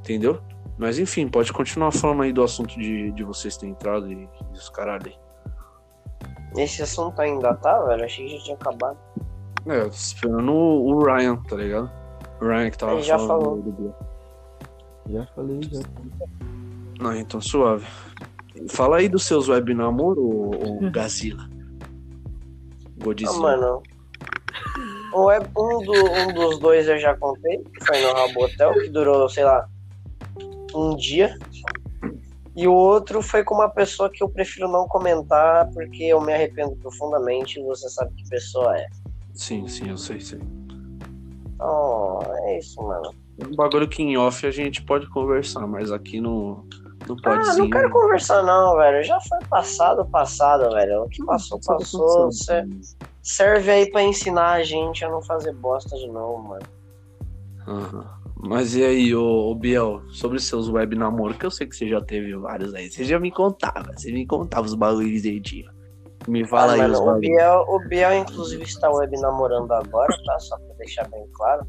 [0.00, 0.40] Entendeu?
[0.78, 4.68] Mas enfim, pode continuar falando aí do assunto de, de vocês terem entrado e os
[4.70, 6.62] caralho aí.
[6.62, 8.04] Esse assunto ainda tá, velho?
[8.04, 8.98] Achei que já tinha acabado.
[9.66, 11.90] É, eu tô esperando o, o Ryan, tá ligado?
[12.40, 13.62] O Ryan que tava Ele já falando falou.
[13.62, 13.94] do-
[15.08, 15.80] Já falei, já.
[17.00, 17.86] Não, então suave.
[18.68, 21.48] Fala aí dos seus web namoro, ô, ô Gazila.
[21.48, 23.32] Ah, Godzilla.
[23.38, 23.82] mano.
[25.14, 28.88] Um, web- um, do- um dos dois eu já contei, que foi no Rabotel, que
[28.90, 29.66] durou, sei lá,
[30.74, 31.34] um dia.
[32.54, 36.32] E o outro foi com uma pessoa que eu prefiro não comentar, porque eu me
[36.32, 38.86] arrependo profundamente e você sabe que pessoa é.
[39.34, 40.38] Sim, sim, eu sei, sei.
[41.54, 43.14] Então, é isso, mano.
[43.38, 46.66] É um bagulho que em off a gente pode conversar, mas aqui no,
[47.08, 49.02] no Ah, não quero conversar não, velho.
[49.02, 51.02] Já foi passado, passado, velho.
[51.04, 52.30] O que passou, passou.
[52.32, 52.64] Cê-
[53.22, 56.66] serve aí pra ensinar a gente a não fazer bosta de novo, mano.
[57.66, 58.06] Aham.
[58.44, 61.76] Mas e aí, ô, ô Biel, sobre os seus web namoro, que eu sei que
[61.76, 62.90] você já teve vários aí.
[62.90, 65.70] Você já me contava, você me contava os bagulhos direitinho.
[66.26, 67.20] Me fala Ah, aí mano, os o bagulhos.
[67.20, 70.38] Biel, o Biel, inclusive, está web namorando agora, tá?
[70.40, 71.64] Só pra deixar bem claro.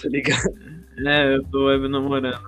[0.00, 0.40] Tá ligado?
[1.04, 2.38] É, eu tô web namorando.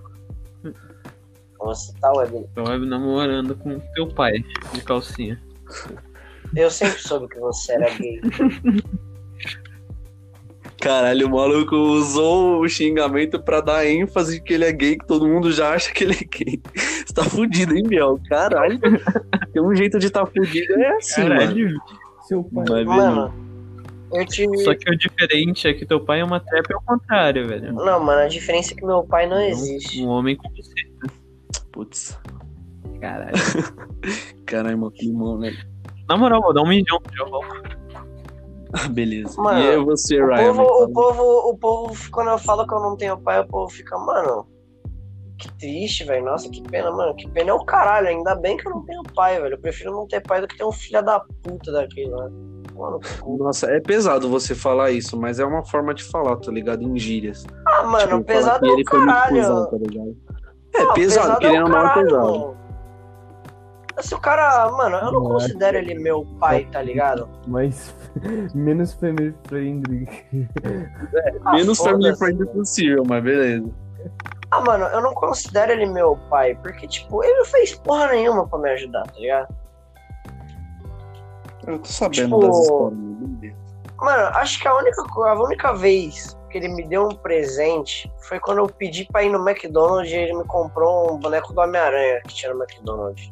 [1.66, 2.46] Você tá web.
[2.54, 5.40] Tô web namorando com teu pai, de calcinha.
[6.54, 8.20] Eu sempre soube que você era gay.
[10.80, 15.26] Caralho, o maluco usou o xingamento pra dar ênfase que ele é gay, que todo
[15.26, 16.60] mundo já acha que ele é gay.
[17.04, 18.20] Você tá fudido, hein, Biel?
[18.28, 18.78] Caralho.
[19.52, 21.34] Tem um jeito de tá fudido, é assim, mano.
[21.40, 21.80] Caralho.
[22.28, 22.64] Seu pai.
[22.68, 23.34] Vai Mano,
[24.12, 24.56] eu tive.
[24.58, 27.72] Só que o diferente é que teu pai é uma trap ao contrário, velho.
[27.72, 30.02] Não, mano, a diferença é que meu pai não existe.
[30.02, 30.72] Um homem com você.
[31.76, 32.18] Putz.
[33.00, 33.36] Caralho.
[34.46, 35.52] Caralho, mano, climão, né?
[36.08, 36.98] Na moral, vou dar um milhão.
[37.14, 37.76] Já volto.
[38.92, 39.40] Beleza.
[39.40, 40.54] Mano, e aí você, O Ryan?
[40.54, 43.68] povo, o povo, o povo, quando eu falo que eu não tenho pai, o povo
[43.70, 44.46] fica, mano,
[45.38, 46.24] que triste, velho.
[46.24, 47.14] Nossa, que pena, mano.
[47.14, 48.08] Que pena é o caralho.
[48.08, 49.54] Ainda bem que eu não tenho pai, velho.
[49.54, 52.28] Eu prefiro não ter pai do que ter um filho da puta daquele, né?
[52.74, 53.00] Mano.
[53.38, 56.82] Nossa, é pesado você falar isso, mas é uma forma de falar, tá ligado?
[56.82, 57.44] Em gírias.
[57.66, 59.36] Ah, mano, Tipo, pesado que é o caralho.
[59.36, 60.16] cuzão, tá ligado?
[60.78, 62.56] É, Não, pesado, é querendo é caralho, pesado.
[64.00, 67.28] Se o cara, mano, eu não Não, considero ele meu pai, tá ligado?
[67.46, 67.94] Mas
[68.54, 70.06] menos family friendly.
[71.44, 73.70] Ah, Menos family friendly possível, mas beleza.
[74.50, 78.46] Ah, mano, eu não considero ele meu pai, porque, tipo, ele não fez porra nenhuma
[78.46, 79.48] pra me ajudar, tá ligado?
[81.66, 83.56] Eu tô sabendo Tipo, das histórias.
[83.98, 88.40] Mano, acho que a única, a única vez que ele me deu um presente foi
[88.40, 92.20] quando eu pedi pra ir no McDonald's e ele me comprou um boneco do Homem-Aranha
[92.26, 93.30] que tinha no McDonald's.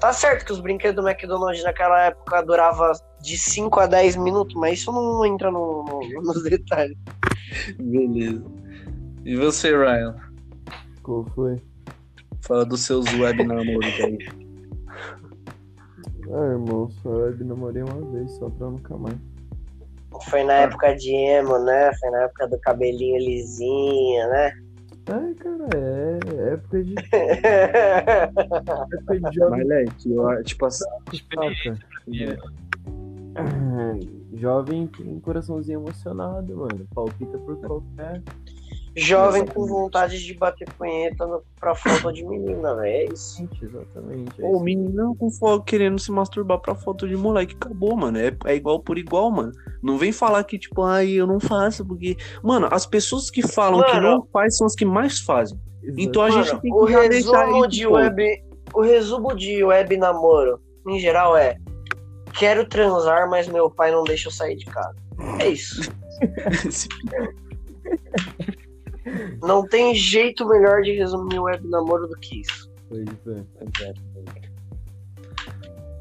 [0.00, 4.54] Tá certo que os brinquedos do McDonald's naquela época duravam de 5 a 10 minutos,
[4.56, 6.96] mas isso não entra no, no- nos detalhes.
[7.78, 8.44] Beleza.
[9.24, 10.14] E você, Ryan?
[11.02, 11.56] Qual foi?
[12.42, 14.18] Fala dos seus web namoros aí.
[16.32, 19.16] Ah, irmão, só web namorei uma vez, só pra nunca mais.
[20.28, 21.92] Foi na época de emo, né?
[22.00, 24.52] Foi na época do cabelinho lisinho, né?
[25.10, 26.94] Ai, cara, é época de.
[28.94, 29.58] época de jovem.
[29.58, 31.16] Mas, Leque, eu, tipo assim, saca.
[31.16, 31.78] Experiência.
[34.34, 36.86] Jovem tem coraçãozinho emocionado, mano.
[36.94, 38.22] Palpita por qualquer.
[38.98, 42.86] Jovem com vontade de bater punheta no- pra foto de menina, velho.
[42.86, 43.38] É isso.
[43.38, 44.42] Gente, exatamente.
[44.42, 44.64] é Ô, isso.
[44.64, 47.54] meninão com foto querendo se masturbar pra foto de moleque.
[47.54, 48.18] Acabou, mano.
[48.18, 49.52] É, é igual por igual, mano.
[49.82, 52.16] Não vem falar que, tipo, ai, eu não faço, porque.
[52.42, 54.10] Mano, as pessoas que falam que Mano.
[54.10, 55.58] não faz são as que mais fazem.
[55.96, 57.92] Então a gente Mano, tem o que deixar resumo de pô.
[57.94, 58.42] web.
[58.74, 61.56] O resumo de web namoro, em geral, é.
[62.38, 64.94] Quero transar, mas meu pai não deixa eu sair de casa.
[65.40, 65.90] É isso.
[69.42, 72.70] Não tem jeito melhor de resumir o web namoro do que isso.
[72.88, 73.06] Pois
[73.36, 73.44] é.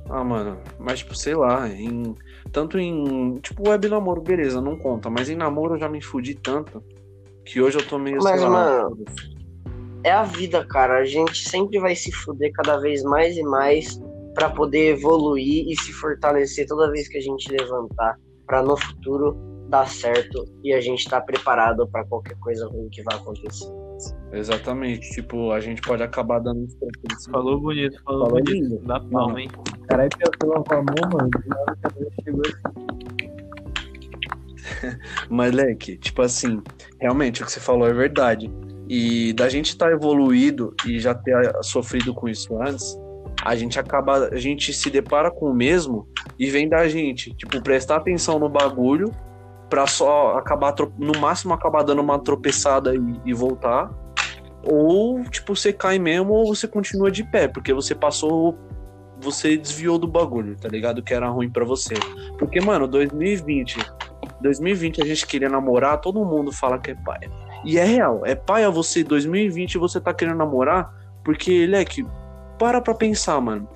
[0.10, 2.16] Ah, mano, mas tipo, sei lá, em.
[2.52, 3.36] Tanto em.
[3.36, 5.10] Tipo, web namoro, beleza, não conta.
[5.10, 6.82] Mas em namoro eu já me fudi tanto
[7.46, 8.18] que hoje eu tô meio.
[8.22, 9.06] Mas, lá, mano.
[10.04, 11.00] É a vida, cara.
[11.00, 14.00] A gente sempre vai se fuder cada vez mais e mais
[14.34, 19.36] pra poder evoluir e se fortalecer toda vez que a gente levantar pra no futuro
[19.68, 23.68] dar certo e a gente tá preparado pra qualquer coisa ruim que vai acontecer.
[24.32, 25.10] Exatamente.
[25.12, 27.32] Tipo, a gente pode acabar dando assim.
[27.32, 28.52] Falou bonito, falou, Falou bonito.
[28.52, 28.80] lindo.
[28.86, 29.50] Dá palma, hein?
[29.88, 31.30] Caralho, pensou uma mão, mano.
[32.24, 32.88] chegou assim.
[35.30, 36.62] Mas, Leque, tipo assim,
[37.00, 38.52] realmente o que você falou é verdade.
[38.90, 42.98] E da gente estar evoluído e já ter sofrido com isso antes,
[43.44, 46.08] a gente acaba, a gente se depara com o mesmo
[46.40, 49.12] e vem da gente, tipo, prestar atenção no bagulho
[49.70, 53.90] pra só acabar, no máximo acabar dando uma tropeçada e, e voltar.
[54.64, 58.58] Ou, tipo, você cai mesmo ou você continua de pé, porque você passou,
[59.20, 61.02] você desviou do bagulho, tá ligado?
[61.02, 61.94] Que era ruim pra você.
[62.38, 63.78] Porque, mano, 2020,
[64.42, 67.30] 2020 a gente queria namorar, todo mundo fala que é pai.
[67.64, 70.94] E é real, é pai a você 2020 você tá querendo namorar,
[71.24, 72.06] porque, leque,
[72.60, 73.68] para pra pensar, mano.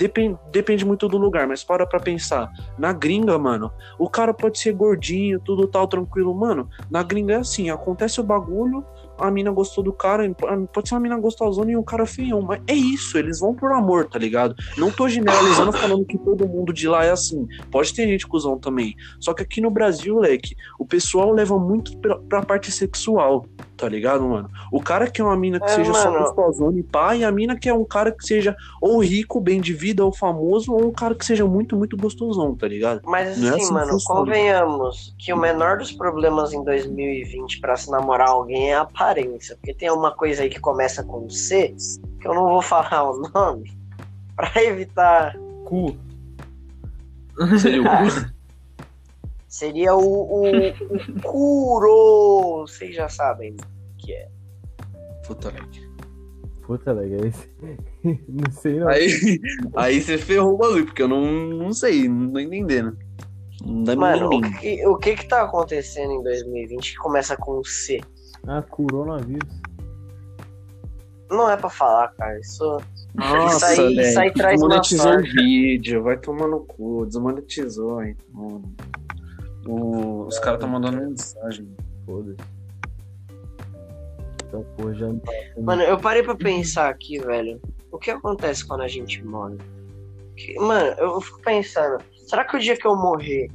[0.00, 2.50] Depende, depende muito do lugar, mas para pra pensar.
[2.78, 6.34] Na gringa, mano, o cara pode ser gordinho, tudo tal, tranquilo.
[6.34, 8.82] Mano, na gringa é assim, acontece o bagulho,
[9.18, 10.24] a mina gostou do cara,
[10.72, 13.72] pode ser uma mina gostosona e um cara feião, mas é isso, eles vão por
[13.72, 14.54] amor, tá ligado?
[14.78, 17.46] Não tô generalizando falando que todo mundo de lá é assim.
[17.70, 18.96] Pode ter gente cuzão também.
[19.18, 23.44] Só que aqui no Brasil, leque, o pessoal leva muito pra, pra parte sexual,
[23.80, 24.50] tá ligado, mano?
[24.70, 26.24] O cara quer uma mina que É, seja só mano.
[26.24, 29.72] gostosona e pá, e a mina quer um cara que seja ou rico, bem de
[29.72, 33.00] vida, ou famoso, ou um cara que seja muito, muito gostosão, tá ligado?
[33.04, 34.20] Mas Não é assim, assim que mano, funciona.
[34.20, 39.56] convenhamos que o menor dos problemas em 2020 pra se namorar alguém é a aparência.
[39.56, 41.74] Porque tem uma coisa aí que começa com C,
[42.20, 43.72] que eu não vou falar o nome,
[44.36, 45.34] pra evitar.
[45.64, 45.96] Cu.
[47.60, 48.30] Seria o Ah,
[49.50, 52.60] Seria o, o, o Kuro.
[52.66, 54.28] Vocês já sabem o que é.
[55.26, 55.90] Puta, leque.
[56.62, 57.26] Puta, legal.
[57.26, 57.50] esse-
[58.28, 58.88] Não sei não.
[58.88, 59.40] Aí,
[59.76, 62.96] aí você ferrou o bagulho, porque eu não, não sei, não tô entendendo.
[63.66, 67.62] Não dá Mano, o que, o que que tá acontecendo em 2020 que começa com
[67.64, 68.00] C?
[68.46, 69.46] Ah, coronavírus.
[71.28, 72.38] Não é pra falar, cara.
[72.40, 72.78] Isso.
[73.14, 75.32] Nossa, aí- velho, isso aí traz uma desmonetizou o sorte.
[75.34, 78.62] vídeo, vai tomar no cu, desmonetizou, então.
[79.66, 81.68] O- os caras estão mandando mensagem.
[82.06, 82.36] Foda-se.
[84.48, 87.60] Então, pô, já não tá Mano, eu parei pra pensar aqui, velho.
[87.92, 89.56] O que acontece quando a gente morre?
[90.36, 93.48] Que- Mano, eu fico pensando, será que o dia que eu morrer,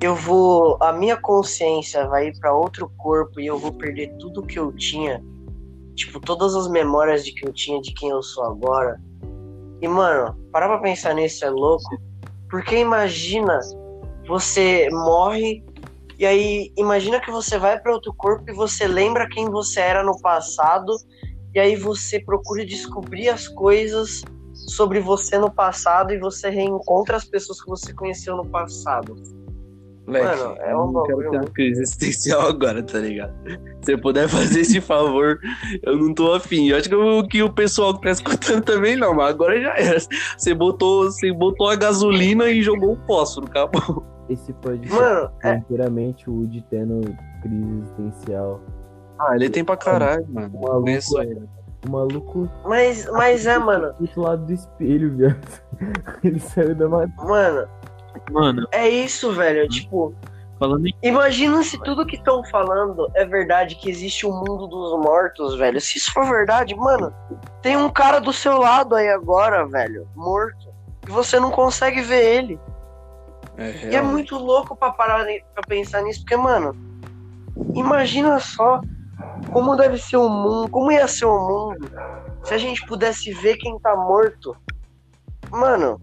[0.00, 0.76] eu vou.
[0.80, 4.72] A minha consciência vai ir pra outro corpo e eu vou perder tudo que eu
[4.72, 5.22] tinha?
[5.94, 9.00] Tipo, todas as memórias de que eu tinha de quem eu sou agora.
[9.80, 11.96] E, mano, parar pra pensar nisso é louco.
[12.50, 13.60] Porque imagina,
[14.26, 15.62] você morre
[16.18, 20.02] e aí imagina que você vai pra outro corpo e você lembra quem você era
[20.02, 20.92] no passado
[21.54, 24.22] e aí você procura descobrir as coisas
[24.52, 29.14] sobre você no passado e você reencontra as pessoas que você conheceu no passado.
[30.06, 33.32] Leque, Mano, é eu um não quero bagulho ter uma crise existencial agora, tá ligado?
[33.80, 35.38] Se você puder fazer esse favor,
[35.82, 36.68] eu não tô afim.
[36.68, 39.74] Eu acho que o, que o pessoal que tá escutando também não, mas agora já
[39.76, 39.98] era.
[40.36, 44.04] Você botou, você botou a gasolina e jogou o fósforo, acabou.
[44.28, 47.00] Esse pode ser Mano, é, inteiramente o Woody tendo
[47.42, 48.60] crise existencial.
[49.18, 50.50] Ah, ele tem pra caralho, mano.
[50.56, 51.48] O maluco, ele.
[51.86, 53.92] o maluco mas, mas é, mano.
[53.92, 55.62] do lado do espelho, viado.
[56.24, 57.14] Ele saiu da matéria.
[57.24, 57.68] Mano,
[58.30, 59.68] Mano, é isso, velho.
[59.68, 60.14] Tipo,
[60.58, 60.94] falando em.
[61.02, 65.80] imagina se tudo que estão falando é verdade, que existe o mundo dos mortos, velho.
[65.80, 67.12] Se isso for verdade, mano,
[67.62, 70.72] tem um cara do seu lado aí agora, velho, morto.
[71.06, 72.60] E você não consegue ver ele.
[73.56, 75.24] É, E é muito louco pra parar
[75.54, 76.74] pra pensar nisso, porque, mano,
[77.74, 78.80] imagina só
[79.50, 81.90] como deve ser o mundo, como ia ser o mundo
[82.44, 84.56] se a gente pudesse ver quem tá morto.
[85.50, 85.98] Mano,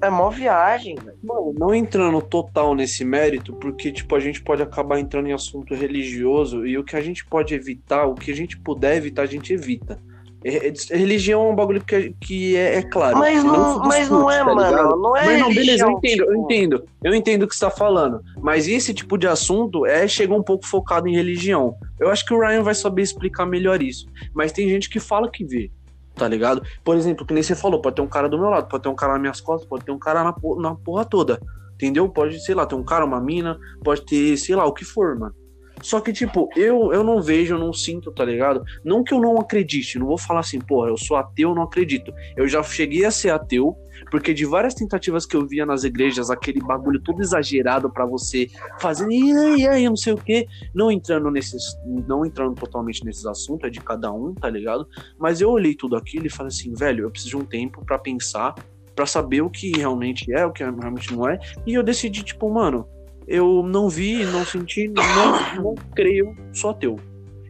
[0.00, 1.18] É mó viagem, velho.
[1.22, 5.74] Mano, não entrando total nesse mérito, porque, tipo, a gente pode acabar entrando em assunto
[5.74, 9.26] religioso e o que a gente pode evitar, o que a gente puder evitar, a
[9.26, 10.00] gente evita.
[10.44, 13.18] É- é- Religião é um bagulho que, que é, é claro.
[13.18, 14.72] Mas não, se mas não é, tá ligado?
[14.72, 15.02] mano.
[15.02, 16.84] Não é Mas não, beleza, eu entendo, eu tipo, entendo.
[17.02, 18.22] Eu entendo o que você tá falando.
[18.40, 21.74] Mas esse tipo de assunto é chegou um pouco focado em religião.
[21.98, 24.06] Eu acho que o Ryan vai saber explicar melhor isso.
[24.32, 25.70] Mas tem gente que fala que vê,
[26.14, 26.62] tá ligado?
[26.84, 28.88] Por exemplo, que nem você falou, pode ter um cara do meu lado, pode ter
[28.88, 31.40] um cara nas minhas costas, pode ter um cara na, na porra toda.
[31.74, 32.08] Entendeu?
[32.08, 35.18] Pode, sei lá, ter um cara, uma mina, pode ter, sei lá, o que for,
[35.18, 35.34] mano.
[35.82, 38.64] Só que, tipo, eu, eu não vejo, eu não sinto, tá ligado?
[38.84, 41.62] Não que eu não acredite, não vou falar assim, porra, eu sou ateu, eu não
[41.62, 42.12] acredito.
[42.36, 43.76] Eu já cheguei a ser ateu,
[44.10, 48.48] porque de várias tentativas que eu via nas igrejas, aquele bagulho todo exagerado pra você
[48.78, 51.76] fazer, e aí, não sei o quê, não entrando nesses,
[52.06, 54.86] não entrando totalmente nesses assuntos, é de cada um, tá ligado?
[55.18, 57.98] Mas eu olhei tudo aquilo e falei assim, velho, eu preciso de um tempo pra
[57.98, 58.54] pensar,
[58.94, 62.50] pra saber o que realmente é, o que realmente não é, e eu decidi, tipo,
[62.50, 62.86] mano,
[63.28, 66.98] eu não vi, não senti, não, não creio, sou ateu.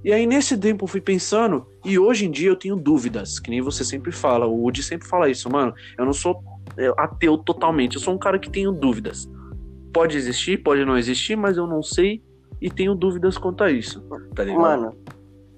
[0.04, 3.48] E aí, nesse tempo, eu fui pensando, e hoje em dia eu tenho dúvidas, que
[3.48, 5.72] nem você sempre fala, o Woody sempre fala isso, mano.
[5.96, 6.42] Eu não sou
[6.76, 9.30] é, ateu totalmente, eu sou um cara que tenho dúvidas.
[9.92, 12.22] Pode existir, pode não existir, mas eu não sei
[12.60, 14.02] e tenho dúvidas quanto a isso,
[14.34, 14.60] tá ligado?
[14.60, 14.96] Mano,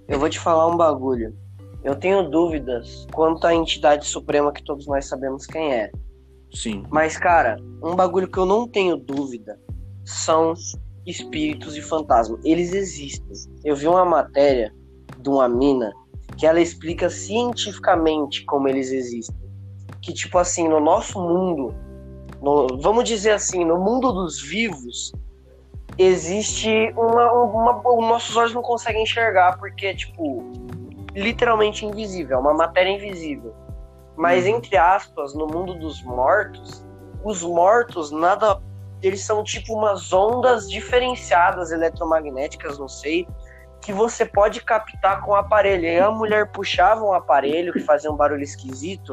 [0.07, 1.35] eu vou te falar um bagulho.
[1.83, 5.91] Eu tenho dúvidas quanto à entidade suprema que todos nós sabemos quem é.
[6.53, 6.83] Sim.
[6.91, 9.59] Mas, cara, um bagulho que eu não tenho dúvida
[10.11, 10.54] são
[11.06, 12.38] espíritos e fantasmas.
[12.44, 13.26] Eles existem.
[13.64, 14.72] Eu vi uma matéria
[15.18, 15.92] de uma mina
[16.36, 19.36] que ela explica cientificamente como eles existem.
[20.02, 21.74] Que, tipo assim, no nosso mundo,
[22.40, 25.12] no- vamos dizer assim, no mundo dos vivos,
[25.98, 27.78] existe uma, uma.
[27.78, 30.50] Os nossos olhos não conseguem enxergar, porque é, tipo,
[31.14, 33.54] literalmente invisível, é uma matéria invisível.
[34.16, 36.84] Mas, entre aspas, no mundo dos mortos,
[37.24, 38.61] os mortos nada.
[39.03, 43.26] Eles são tipo umas ondas diferenciadas eletromagnéticas, não sei,
[43.80, 45.86] que você pode captar com o aparelho.
[45.86, 49.11] Aí a mulher puxava um aparelho que fazia um barulho esquisito.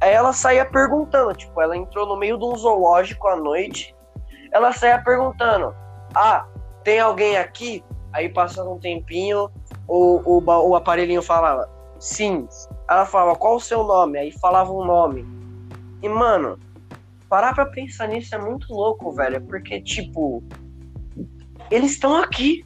[0.00, 3.94] Aí ela saía perguntando, tipo, ela entrou no meio de um zoológico à noite.
[4.50, 5.74] Ela saía perguntando:
[6.14, 6.46] Ah,
[6.82, 7.84] tem alguém aqui?
[8.12, 9.48] Aí passando um tempinho,
[9.86, 11.70] o, o, o aparelhinho falava:
[12.00, 12.48] Sim.
[12.90, 14.18] Ela falava: Qual o seu nome?
[14.18, 15.24] Aí falava um nome.
[16.02, 16.58] E, mano,
[17.32, 19.40] parar pra pensar nisso é muito louco, velho.
[19.46, 20.44] Porque, tipo,
[21.70, 22.62] eles estão aqui,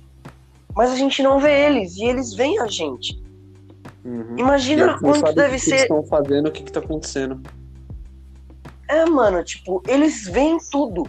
[0.75, 1.97] mas a gente não vê eles.
[1.97, 3.23] E eles veem a gente.
[4.05, 4.35] Uhum.
[4.37, 5.87] Imagina não quanto sabe o deve que que eles ser.
[5.87, 7.41] estão fazendo, o que, que tá acontecendo.
[8.89, 11.05] É, mano, tipo, eles veem tudo.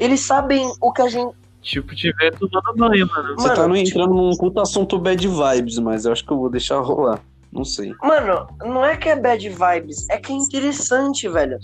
[0.00, 1.36] Eles sabem o que a gente.
[1.62, 3.34] Tipo, tiver tomando banho, mano.
[3.36, 6.32] Você Mano, tá no- tipo- entrando num puta assunto bad vibes, mas eu acho que
[6.32, 7.20] eu vou deixar rolar.
[7.52, 7.94] Não sei.
[8.02, 11.58] Mano, não é que é bad vibes, é que é interessante, velho.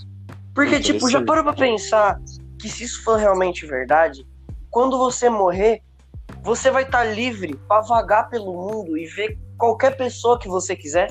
[0.54, 2.18] Porque, tipo, já parou pra pensar
[2.60, 4.26] que se isso for realmente verdade,
[4.70, 5.80] quando você morrer,
[6.42, 11.08] você vai estar livre pra vagar pelo mundo e ver qualquer pessoa que você quiser?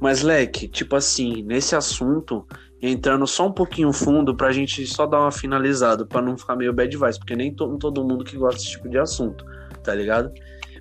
[0.00, 2.46] Mas, Leque, tipo assim, nesse assunto,
[2.80, 6.72] entrando só um pouquinho fundo pra gente só dar uma finalizada, pra não ficar meio
[6.72, 9.44] bad vibes, porque nem to- todo mundo que gosta desse tipo de assunto,
[9.84, 10.32] tá ligado?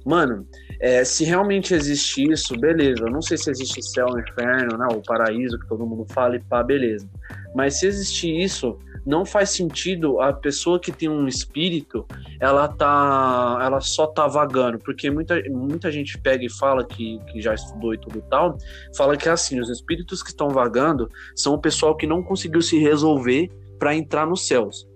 [0.04, 0.48] Mano,
[0.82, 3.04] é, se realmente existe isso, beleza.
[3.04, 6.40] Eu não sei se existe céu, inferno, né, o paraíso que todo mundo fala e
[6.40, 7.08] pá, beleza.
[7.54, 12.04] Mas se existir isso, não faz sentido a pessoa que tem um espírito,
[12.40, 17.40] ela tá, ela só tá vagando, porque muita, muita gente pega e fala que, que
[17.40, 18.58] já estudou e tudo tal,
[18.98, 22.80] fala que assim, os espíritos que estão vagando são o pessoal que não conseguiu se
[22.80, 24.88] resolver pra entrar nos céus.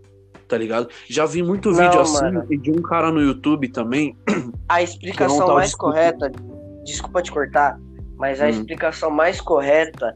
[0.48, 0.90] Tá ligado?
[1.10, 2.46] Já vi muito Não, vídeo assim mano.
[2.50, 4.16] e de um cara no YouTube também.
[4.70, 5.94] A explicação não mais discutindo.
[5.94, 6.32] correta,
[6.84, 7.80] desculpa te cortar,
[8.18, 8.50] mas a Hum.
[8.50, 10.16] explicação mais correta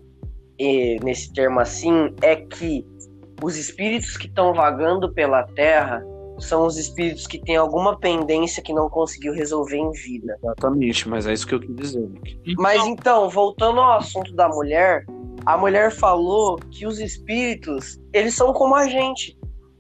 [0.59, 2.85] eh, nesse termo assim é que
[3.41, 6.03] os espíritos que estão vagando pela Terra
[6.37, 10.37] são os espíritos que têm alguma pendência que não conseguiu resolver em vida.
[10.43, 12.07] Exatamente, mas é isso que eu quis dizer.
[12.07, 12.55] Nick.
[12.57, 15.05] Mas então, voltando ao assunto da mulher,
[15.45, 19.37] a mulher falou que os espíritos, eles são como a gente.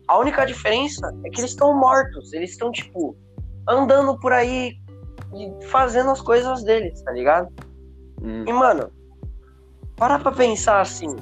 [0.09, 3.15] A única diferença é que eles estão mortos, eles estão tipo
[3.67, 4.73] andando por aí
[5.35, 7.47] e fazendo as coisas deles, tá ligado?
[8.19, 8.43] Hum.
[8.47, 8.91] E mano,
[9.95, 11.15] para pra pensar assim,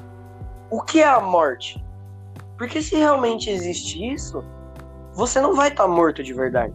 [0.71, 1.83] o que é a morte?
[2.57, 4.41] Porque se realmente existe isso,
[5.13, 6.73] você não vai estar morto de verdade.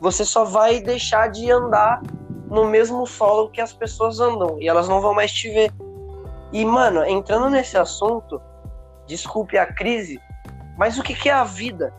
[0.00, 2.00] Você só vai deixar de andar
[2.48, 5.70] no mesmo solo que as pessoas andam e elas não vão mais te ver.
[6.50, 8.40] E mano, entrando nesse assunto,
[9.06, 10.18] desculpe a crise,
[10.76, 11.92] mas o que que é a vida?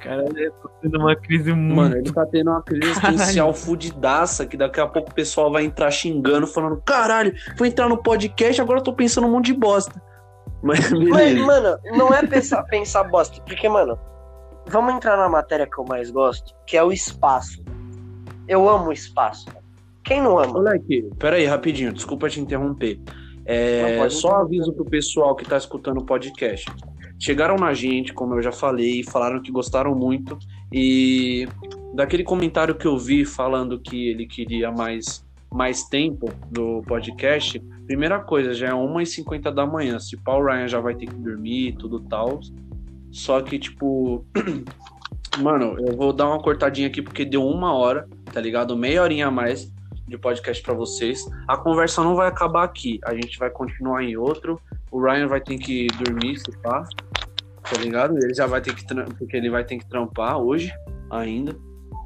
[0.00, 1.76] Cara, eu tô tendo uma crise muito.
[1.76, 5.64] Mano, ele tá tendo uma crise existencial fudidaça, que daqui a pouco o pessoal vai
[5.64, 9.54] entrar xingando, falando: caralho, vou entrar no podcast, agora eu tô pensando um monte de
[9.54, 10.00] bosta.
[10.62, 13.98] Mas, Mas, mano, não é pensar, pensar bosta, porque, mano,
[14.66, 17.62] vamos entrar na matéria que eu mais gosto, que é o espaço.
[18.46, 19.46] Eu amo o espaço.
[20.04, 20.54] Quem não ama?
[20.54, 23.00] Moleque, peraí, rapidinho, desculpa te interromper.
[23.44, 26.70] É, só aviso pro pessoal que tá escutando o podcast.
[27.18, 30.38] Chegaram na gente, como eu já falei, falaram que gostaram muito.
[30.72, 31.48] E
[31.92, 38.20] daquele comentário que eu vi falando que ele queria mais, mais tempo do podcast, primeira
[38.20, 39.98] coisa, já é 1h50 da manhã.
[39.98, 42.40] Se Paul Ryan já vai ter que dormir e tudo tal.
[43.10, 44.24] Só que, tipo,
[45.40, 48.76] mano, eu vou dar uma cortadinha aqui porque deu uma hora, tá ligado?
[48.76, 49.72] Meia horinha a mais
[50.06, 51.26] de podcast pra vocês.
[51.46, 53.00] A conversa não vai acabar aqui.
[53.04, 54.60] A gente vai continuar em outro.
[54.90, 56.50] O Ryan vai ter que dormir, se.
[56.62, 56.84] Tá
[57.76, 58.16] ligado?
[58.16, 58.84] Ele já vai ter que
[59.18, 60.72] porque ele vai ter que trampar hoje
[61.10, 61.56] ainda.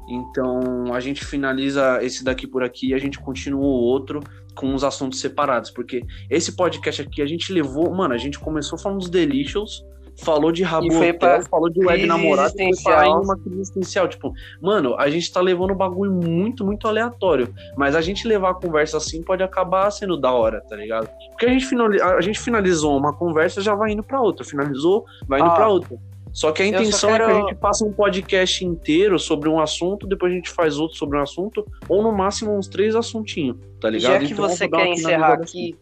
[0.09, 4.19] Então a gente finaliza esse daqui por aqui e a gente continua o outro
[4.53, 8.77] com os assuntos separados, porque esse podcast aqui a gente levou, mano, a gente começou
[8.77, 9.83] falando dos Delicious,
[10.17, 13.61] falou de Rabo Hotel, pra falou de web namorado, e foi parar em uma crise
[13.61, 18.27] existencial, tipo, mano, a gente tá levando um bagulho muito, muito aleatório, mas a gente
[18.27, 21.09] levar a conversa assim pode acabar sendo da hora, tá ligado?
[21.31, 25.05] Porque a gente, finali- a gente finalizou uma conversa já vai indo pra outra, finalizou,
[25.27, 25.97] vai indo Ah, pra outra.
[26.31, 29.59] Só que a intenção é que a quero- gente faça um podcast inteiro sobre um
[29.59, 33.57] assunto, depois a gente faz outro sobre um assunto, ou no máximo uns três assuntinhos,
[33.79, 34.13] tá ligado?
[34.13, 35.75] Já que Então, você quer encerrar finalizada aqui,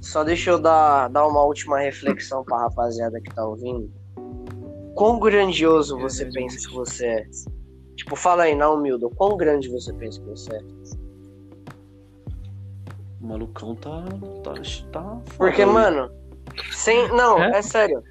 [0.00, 3.90] só deixa eu dar, dar uma última reflexão pra rapaziada que tá ouvindo.
[4.94, 7.26] Quão grandioso você pensa que você é?
[7.96, 10.60] Tipo, fala aí, na humilde, quão grande você pensa que você é?
[13.20, 14.04] O malucão tá.
[14.44, 14.54] tá,
[14.92, 16.10] tá Porque, foda, mano,
[16.72, 17.08] sem.
[17.12, 17.58] Não, É?
[17.58, 18.02] é, sério.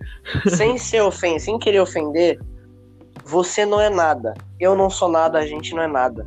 [0.49, 2.39] sem ser ofender, sem querer ofender,
[3.25, 4.33] você não é nada.
[4.59, 6.25] Eu não sou nada, a gente não é nada.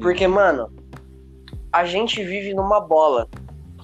[0.00, 0.70] Porque, mano,
[1.72, 3.28] a gente vive numa bola.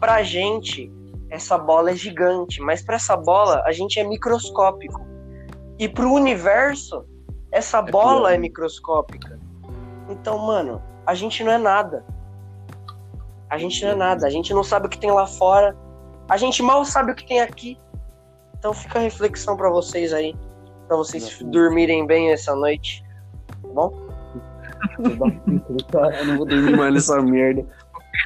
[0.01, 0.90] Pra gente,
[1.28, 5.07] essa bola é gigante, mas pra essa bola, a gente é microscópico.
[5.78, 7.05] E pro universo,
[7.53, 8.34] essa bola pior.
[8.34, 9.38] é microscópica.
[10.09, 12.05] Então, mano, a gente não é nada.
[13.48, 14.26] A gente não é nada.
[14.26, 15.76] A gente não sabe o que tem lá fora.
[16.28, 17.78] A gente mal sabe o que tem aqui.
[18.59, 20.34] Então fica a reflexão pra vocês aí.
[20.86, 21.53] Pra vocês Exatamente.
[21.53, 23.05] dormirem bem essa noite.
[23.62, 23.92] Tá bom?
[26.18, 27.66] Eu não vou dormir mais nessa merda.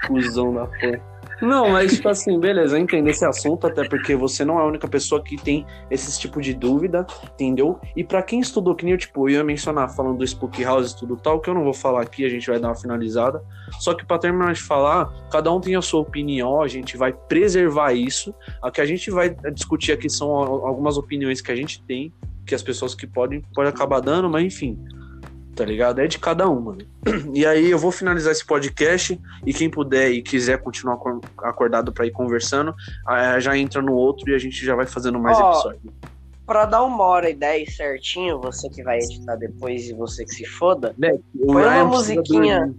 [0.06, 1.13] Cusão da porra.
[1.40, 4.66] Não, mas tipo assim, beleza, eu entendo esse assunto, até porque você não é a
[4.66, 7.78] única pessoa que tem esse tipo de dúvida, entendeu?
[7.96, 10.92] E pra quem estudou, que nem eu, tipo, eu ia mencionar falando do Spook House
[10.92, 13.42] e tudo tal, que eu não vou falar aqui, a gente vai dar uma finalizada.
[13.80, 17.12] Só que pra terminar de falar, cada um tem a sua opinião, a gente vai
[17.12, 18.34] preservar isso.
[18.62, 22.12] O que a gente vai discutir aqui são algumas opiniões que a gente tem,
[22.46, 24.78] que as pessoas que podem, podem acabar dando, mas enfim
[25.54, 26.00] tá ligado?
[26.00, 26.78] É de cada um, mano.
[27.34, 31.92] E aí eu vou finalizar esse podcast e quem puder e quiser continuar acor- acordado
[31.92, 32.74] pra ir conversando,
[33.06, 35.92] ah, já entra no outro e a gente já vai fazendo mais Ó, episódios.
[36.46, 40.34] Pra dar uma hora e dez certinho, você que vai editar depois e você que
[40.34, 40.94] se foda.
[41.40, 42.74] O põe uma Ryan musiquinha.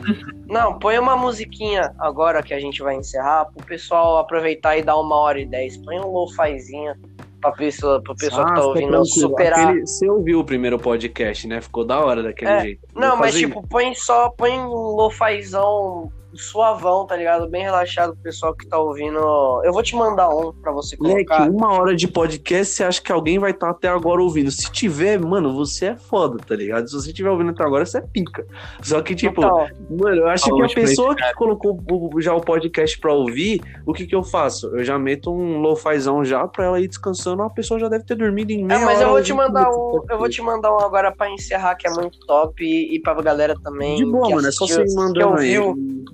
[0.48, 4.96] Não, põe uma musiquinha agora que a gente vai encerrar pro pessoal aproveitar e dar
[4.96, 5.76] uma hora e dez.
[5.76, 6.94] Põe um lo-fizinho
[7.40, 9.06] pra pessoa, pro pessoal que Ah, tá fica ouvindo tranquilo.
[9.06, 9.68] superar.
[9.68, 11.60] Aquele- você ouviu o primeiro podcast, né?
[11.60, 12.60] Ficou da hora daquele É.
[12.60, 12.86] jeito.
[12.94, 17.48] Não, mas tipo, põe só, põe um lo-fizão suavão, tá ligado?
[17.48, 19.18] Bem relaxado pro pessoal que tá ouvindo.
[19.64, 21.48] Eu vou te mandar um pra você Moleque, colocar.
[21.50, 24.50] uma hora de podcast, você acha que alguém vai estar até agora ouvindo?
[24.50, 26.88] Se tiver, mano, você é foda, tá ligado?
[26.88, 28.46] Se você estiver ouvindo até agora, você é pica.
[28.82, 31.78] Só que, tipo, Então, mano, eu acho que a pessoa que colocou
[32.20, 34.68] já o podcast pra ouvir, o que que eu faço?
[34.76, 38.14] Eu já meto um lo-fizão já pra ela ir descansando, a pessoa já deve ter
[38.14, 40.00] dormido em É, meia mas eu vou te mandar um.
[40.08, 43.14] Eu vou te mandar um agora pra encerrar, que é muito top, e, e pra
[43.20, 43.96] galera também.
[43.96, 45.58] De boa, mano, é só você mandando aí.
[45.58, 46.04] ouviu,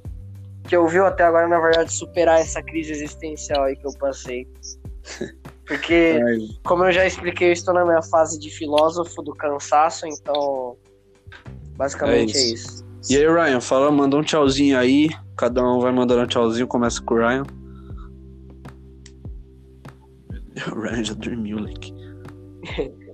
[0.66, 4.46] que ouviu até agora, na verdade, superar essa crise existencial aí que eu passei.
[5.66, 10.06] Porque, Ai, como eu já expliquei, eu estou na minha fase de filósofo do cansaço,
[10.06, 10.76] então.
[11.76, 12.84] Basicamente É é isso.
[13.00, 13.12] isso.
[13.12, 15.08] E aí, Ryan, fala, manda um tchauzinho aí.
[15.36, 17.42] Cada um vai mandando um tchauzinho, começa com o Ryan.
[20.72, 21.92] O Ryan já dormiu, moleque.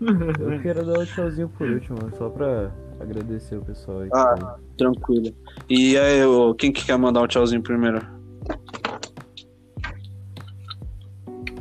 [0.00, 4.08] Eu quero dar o tchauzinho por último, só pra agradecer o pessoal aí.
[4.12, 4.56] Ah.
[4.76, 5.34] Tranquilo.
[5.68, 6.20] E aí,
[6.58, 8.00] quem que quer mandar um tchauzinho primeiro?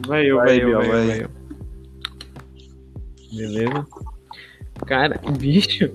[0.08, 1.08] Vai eu, Vai, vai eu, vai eu, vai.
[1.08, 1.30] vai eu.
[3.36, 3.88] Beleza?
[4.86, 5.92] Cara, bicho,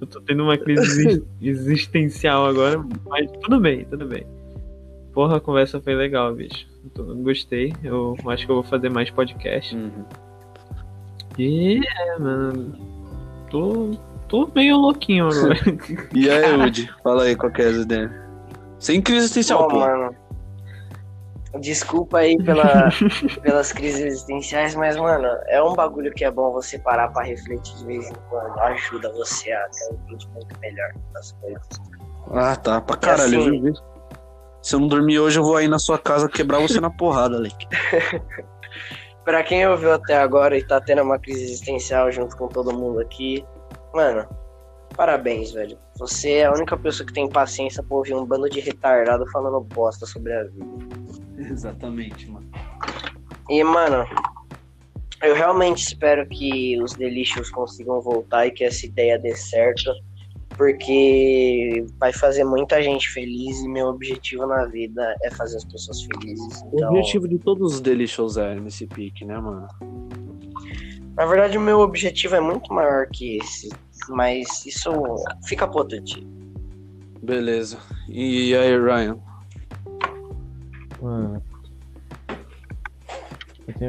[0.00, 4.24] eu tô tendo uma crise exis- existencial agora, mas tudo bem, tudo bem.
[5.12, 6.66] Porra, a conversa foi legal, bicho.
[6.84, 9.76] Eu tô- gostei, eu acho que eu vou fazer mais podcast.
[11.38, 12.72] E, é, mano,
[13.50, 13.90] tô,
[14.32, 15.54] tô meio louquinho agora.
[16.14, 16.90] E aí, Woody?
[17.04, 18.10] Fala aí qual que é as ideias.
[18.78, 19.78] Sem crise existencial, Bom, pô.
[19.80, 20.16] mano.
[21.60, 22.88] Desculpa aí pela,
[23.42, 27.76] pelas crises existenciais, mas, mano, é um bagulho que é bom você parar pra refletir
[27.76, 28.58] de vez em quando.
[28.60, 31.68] Ajuda você a ter um entendimento melhor das coisas.
[32.30, 32.80] Ah, tá.
[32.80, 33.74] Pra caralho, assim- viu?
[34.62, 37.36] Se eu não dormir hoje, eu vou aí na sua casa quebrar você na porrada,
[37.36, 37.54] Alec.
[39.24, 42.98] Pra quem ouviu até agora e tá tendo uma crise existencial junto com todo mundo
[43.00, 43.44] aqui,
[43.94, 44.26] mano,
[44.96, 45.78] parabéns, velho.
[45.98, 49.60] Você é a única pessoa que tem paciência pra ouvir um bando de retardado falando
[49.60, 50.66] bosta sobre a vida.
[51.38, 52.48] Exatamente, mano.
[53.48, 54.06] E, mano,
[55.22, 59.90] eu realmente espero que os Delicious consigam voltar e que essa ideia dê certo,
[60.56, 66.02] porque vai fazer muita gente feliz e meu objetivo na vida é fazer as pessoas
[66.02, 66.62] felizes.
[66.62, 69.66] O Então, objetivo de todos os Delicious é nesse pique, né, mano?
[71.16, 73.68] Na verdade, o meu objetivo é muito maior que esse,
[74.08, 74.90] mas isso
[75.46, 76.24] fica pro outro dia.
[77.22, 77.78] Beleza.
[78.08, 79.18] E aí, Ryan?
[81.00, 81.42] Mano.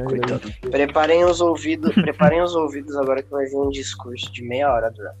[0.06, 0.52] Coitado.
[0.70, 4.90] Preparem os ouvidos, preparem os ouvidos agora que vai vir um discurso de meia hora,
[4.90, 5.12] Duran.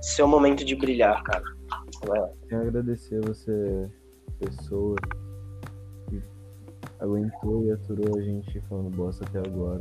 [0.00, 1.44] Seu momento de brilhar, cara.
[2.06, 2.28] Vai lá.
[2.48, 3.88] Tenho a agradecer você,
[4.38, 4.96] pessoa,
[6.08, 6.22] que
[7.00, 9.80] aguentou e aturou a gente falando bosta até agora.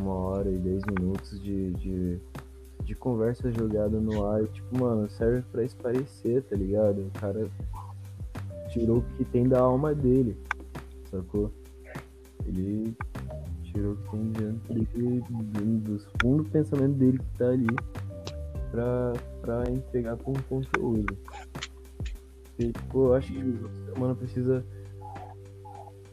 [0.00, 2.18] Uma hora e dez minutos de, de,
[2.84, 4.44] de conversa jogada no ar.
[4.48, 7.02] Tipo, mano, serve pra esparecer, tá ligado?
[7.06, 7.48] O cara
[8.70, 10.36] tirou o que tem da alma dele,
[11.10, 11.50] sacou?
[12.44, 12.94] Ele
[13.62, 17.66] tirou o que tem diante dele, do- dos fundos do pensamento dele que tá ali,
[18.70, 21.16] pra, pra entregar com conteúdo.
[22.58, 24.64] E, tipo, eu acho que o ser humano precisa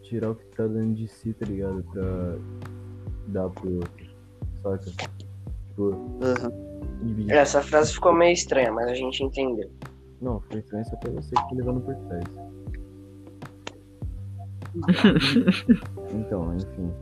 [0.01, 1.83] tirar o que tá dentro de si, tá ligado?
[1.91, 2.37] Pra
[3.27, 4.05] dar pro outro.
[4.61, 4.91] Saca?
[5.69, 6.19] Tipo,
[7.01, 7.31] dividir.
[7.31, 9.69] Essa frase ficou meio estranha, mas a gente entendeu.
[10.21, 12.23] Não, foi estranho só pra você que tá levando por trás.
[16.13, 16.93] então, enfim.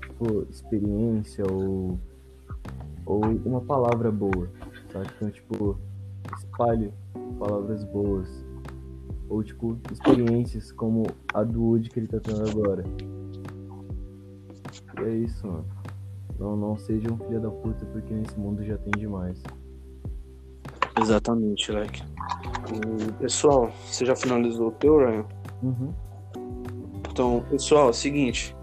[0.00, 1.98] Tipo, experiência ou.
[3.04, 4.50] Ou uma palavra boa.
[4.92, 5.12] Saca?
[5.16, 5.78] Então, tipo,
[6.38, 6.92] espalhe
[7.38, 8.28] palavras boas.
[9.28, 11.04] Ou, tipo, experiências como
[11.34, 12.84] a do Woody que ele tá tendo agora.
[14.98, 15.66] E é isso, mano.
[16.38, 19.42] Não, não seja um filho da puta porque nesse mundo já tem demais.
[21.00, 22.02] Exatamente, Leque.
[22.72, 25.24] E, pessoal, você já finalizou o teu, Ryan?
[25.62, 25.94] Uhum.
[27.10, 28.54] Então, pessoal, é o seguinte.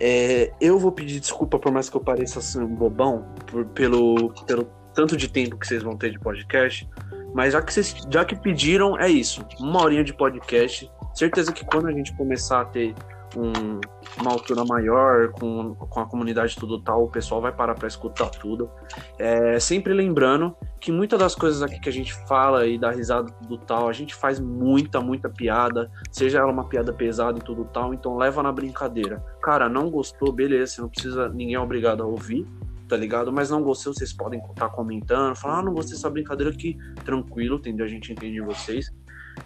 [0.00, 4.32] é, eu vou pedir desculpa por mais que eu pareça assim, um bobão, por- pelo,
[4.46, 6.88] pelo tanto de tempo que vocês vão ter de podcast.
[7.34, 9.44] Mas já que, vocês, já que pediram, é isso.
[9.60, 10.90] Uma horinha de podcast.
[11.14, 12.94] Certeza que quando a gente começar a ter
[13.36, 13.80] um-
[14.20, 18.30] uma altura maior, com, com a comunidade tudo tal, o pessoal vai parar para escutar
[18.30, 18.70] tudo.
[19.18, 23.32] É, sempre lembrando que muitas das coisas aqui que a gente fala e dá risada
[23.46, 27.64] do tal, a gente faz muita, muita piada, seja ela uma piada pesada e tudo
[27.64, 29.22] tal, então leva na brincadeira.
[29.42, 32.46] Cara, não gostou, beleza, não precisa, ninguém é obrigado a ouvir,
[32.88, 33.32] tá ligado?
[33.32, 37.56] Mas não gostou, vocês podem estar comentando, falar, ah, não gostei dessa brincadeira aqui, tranquilo,
[37.58, 37.84] entendeu?
[37.84, 38.90] A gente entende vocês.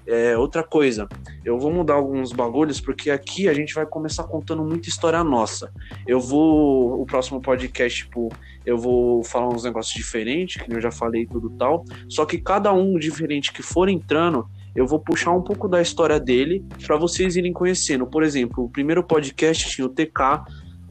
[0.06, 1.09] É, outra coisa,
[1.44, 5.73] eu vou mudar alguns bagulhos, porque aqui a gente vai começar contando muita história nossa.
[6.06, 8.28] Eu vou, o próximo podcast, tipo,
[8.64, 11.85] eu vou falar uns negócios diferentes, que eu já falei tudo tal.
[12.09, 16.19] Só que cada um diferente que for entrando, eu vou puxar um pouco da história
[16.19, 18.06] dele para vocês irem conhecendo.
[18.06, 20.44] Por exemplo, o primeiro podcast tinha o TK,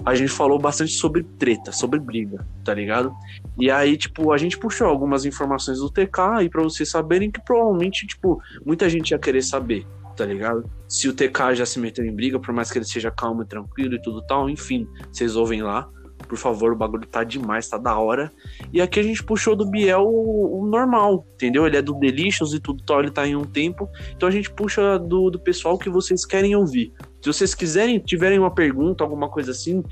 [0.06, 3.14] a gente falou bastante sobre treta, sobre briga, tá ligado?
[3.60, 7.40] E aí, tipo, a gente puxou algumas informações do TK aí para vocês saberem que
[7.40, 10.70] provavelmente, tipo, muita gente ia querer saber, tá ligado?
[10.88, 13.46] Se o TK já se meteu em briga, por mais que ele seja calmo e
[13.46, 15.88] tranquilo e tudo tal, enfim, vocês ouvem lá.
[16.32, 18.32] Por favor, o bagulho tá demais, tá da hora.
[18.72, 21.68] E aqui a gente puxou do Biel o, o normal, entendeu?
[21.68, 23.90] Ele é do Delicious e tudo tal, ele tá em um tempo.
[24.16, 26.94] Então a gente puxa do, do pessoal que vocês querem ouvir.
[27.22, 29.84] Se vocês quiserem, tiverem uma pergunta, alguma coisa assim,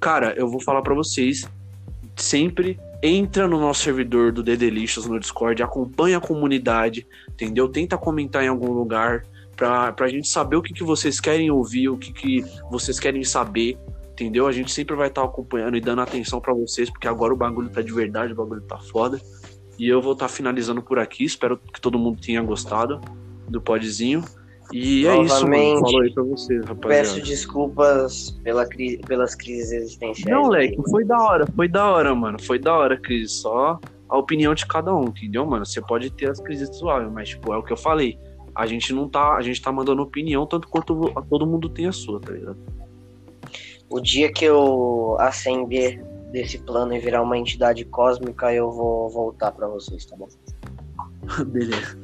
[0.00, 1.48] cara, eu vou falar pra vocês.
[2.16, 7.68] Sempre entra no nosso servidor do The Delicious no Discord, acompanha a comunidade, entendeu?
[7.68, 9.22] Tenta comentar em algum lugar
[9.54, 13.22] pra, pra gente saber o que, que vocês querem ouvir, o que, que vocês querem
[13.22, 13.78] saber,
[14.14, 14.46] entendeu?
[14.46, 17.68] A gente sempre vai estar acompanhando e dando atenção pra vocês, porque agora o bagulho
[17.68, 19.20] tá de verdade, o bagulho tá foda.
[19.78, 23.00] E eu vou estar finalizando por aqui, espero que todo mundo tenha gostado
[23.48, 24.24] do podzinho.
[24.72, 25.56] E é isso, mano.
[25.56, 26.88] Novamente, Falou aí pra vocês, rapaziada.
[26.88, 30.24] Peço desculpas pela cri- pelas crises existenciais.
[30.42, 32.40] Não, Leque, foi da hora, foi da hora, mano.
[32.40, 33.32] Foi da hora, Cris.
[33.32, 33.78] Só
[34.08, 35.66] a opinião de cada um, entendeu, mano?
[35.66, 38.18] Você pode ter as crises suaves, mas, tipo, é o que eu falei.
[38.54, 39.34] A gente não tá.
[39.34, 42.56] A gente tá mandando opinião tanto quanto todo mundo tem a sua, tá ligado?
[43.90, 46.02] O dia que eu ascender
[46.32, 50.28] desse plano e virar uma entidade cósmica, eu vou voltar pra vocês, tá bom?
[51.46, 51.96] Beleza.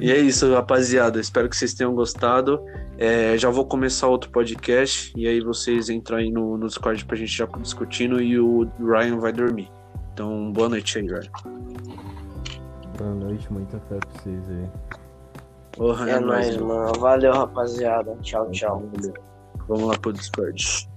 [0.00, 1.20] E é isso, rapaziada.
[1.20, 2.60] Espero que vocês tenham gostado.
[2.98, 7.16] É, já vou começar outro podcast e aí vocês entram aí no, no Discord pra
[7.16, 9.70] gente já discutindo e o Ryan vai dormir.
[10.12, 11.30] Então, boa noite aí, Ryan.
[12.98, 14.68] Boa noite, muita fé pra vocês aí.
[15.72, 16.98] Porra, É nóis, nóis, mano.
[16.98, 18.16] Valeu, rapaziada.
[18.22, 18.82] Tchau, tchau.
[19.68, 20.88] Vamos lá pro Discord.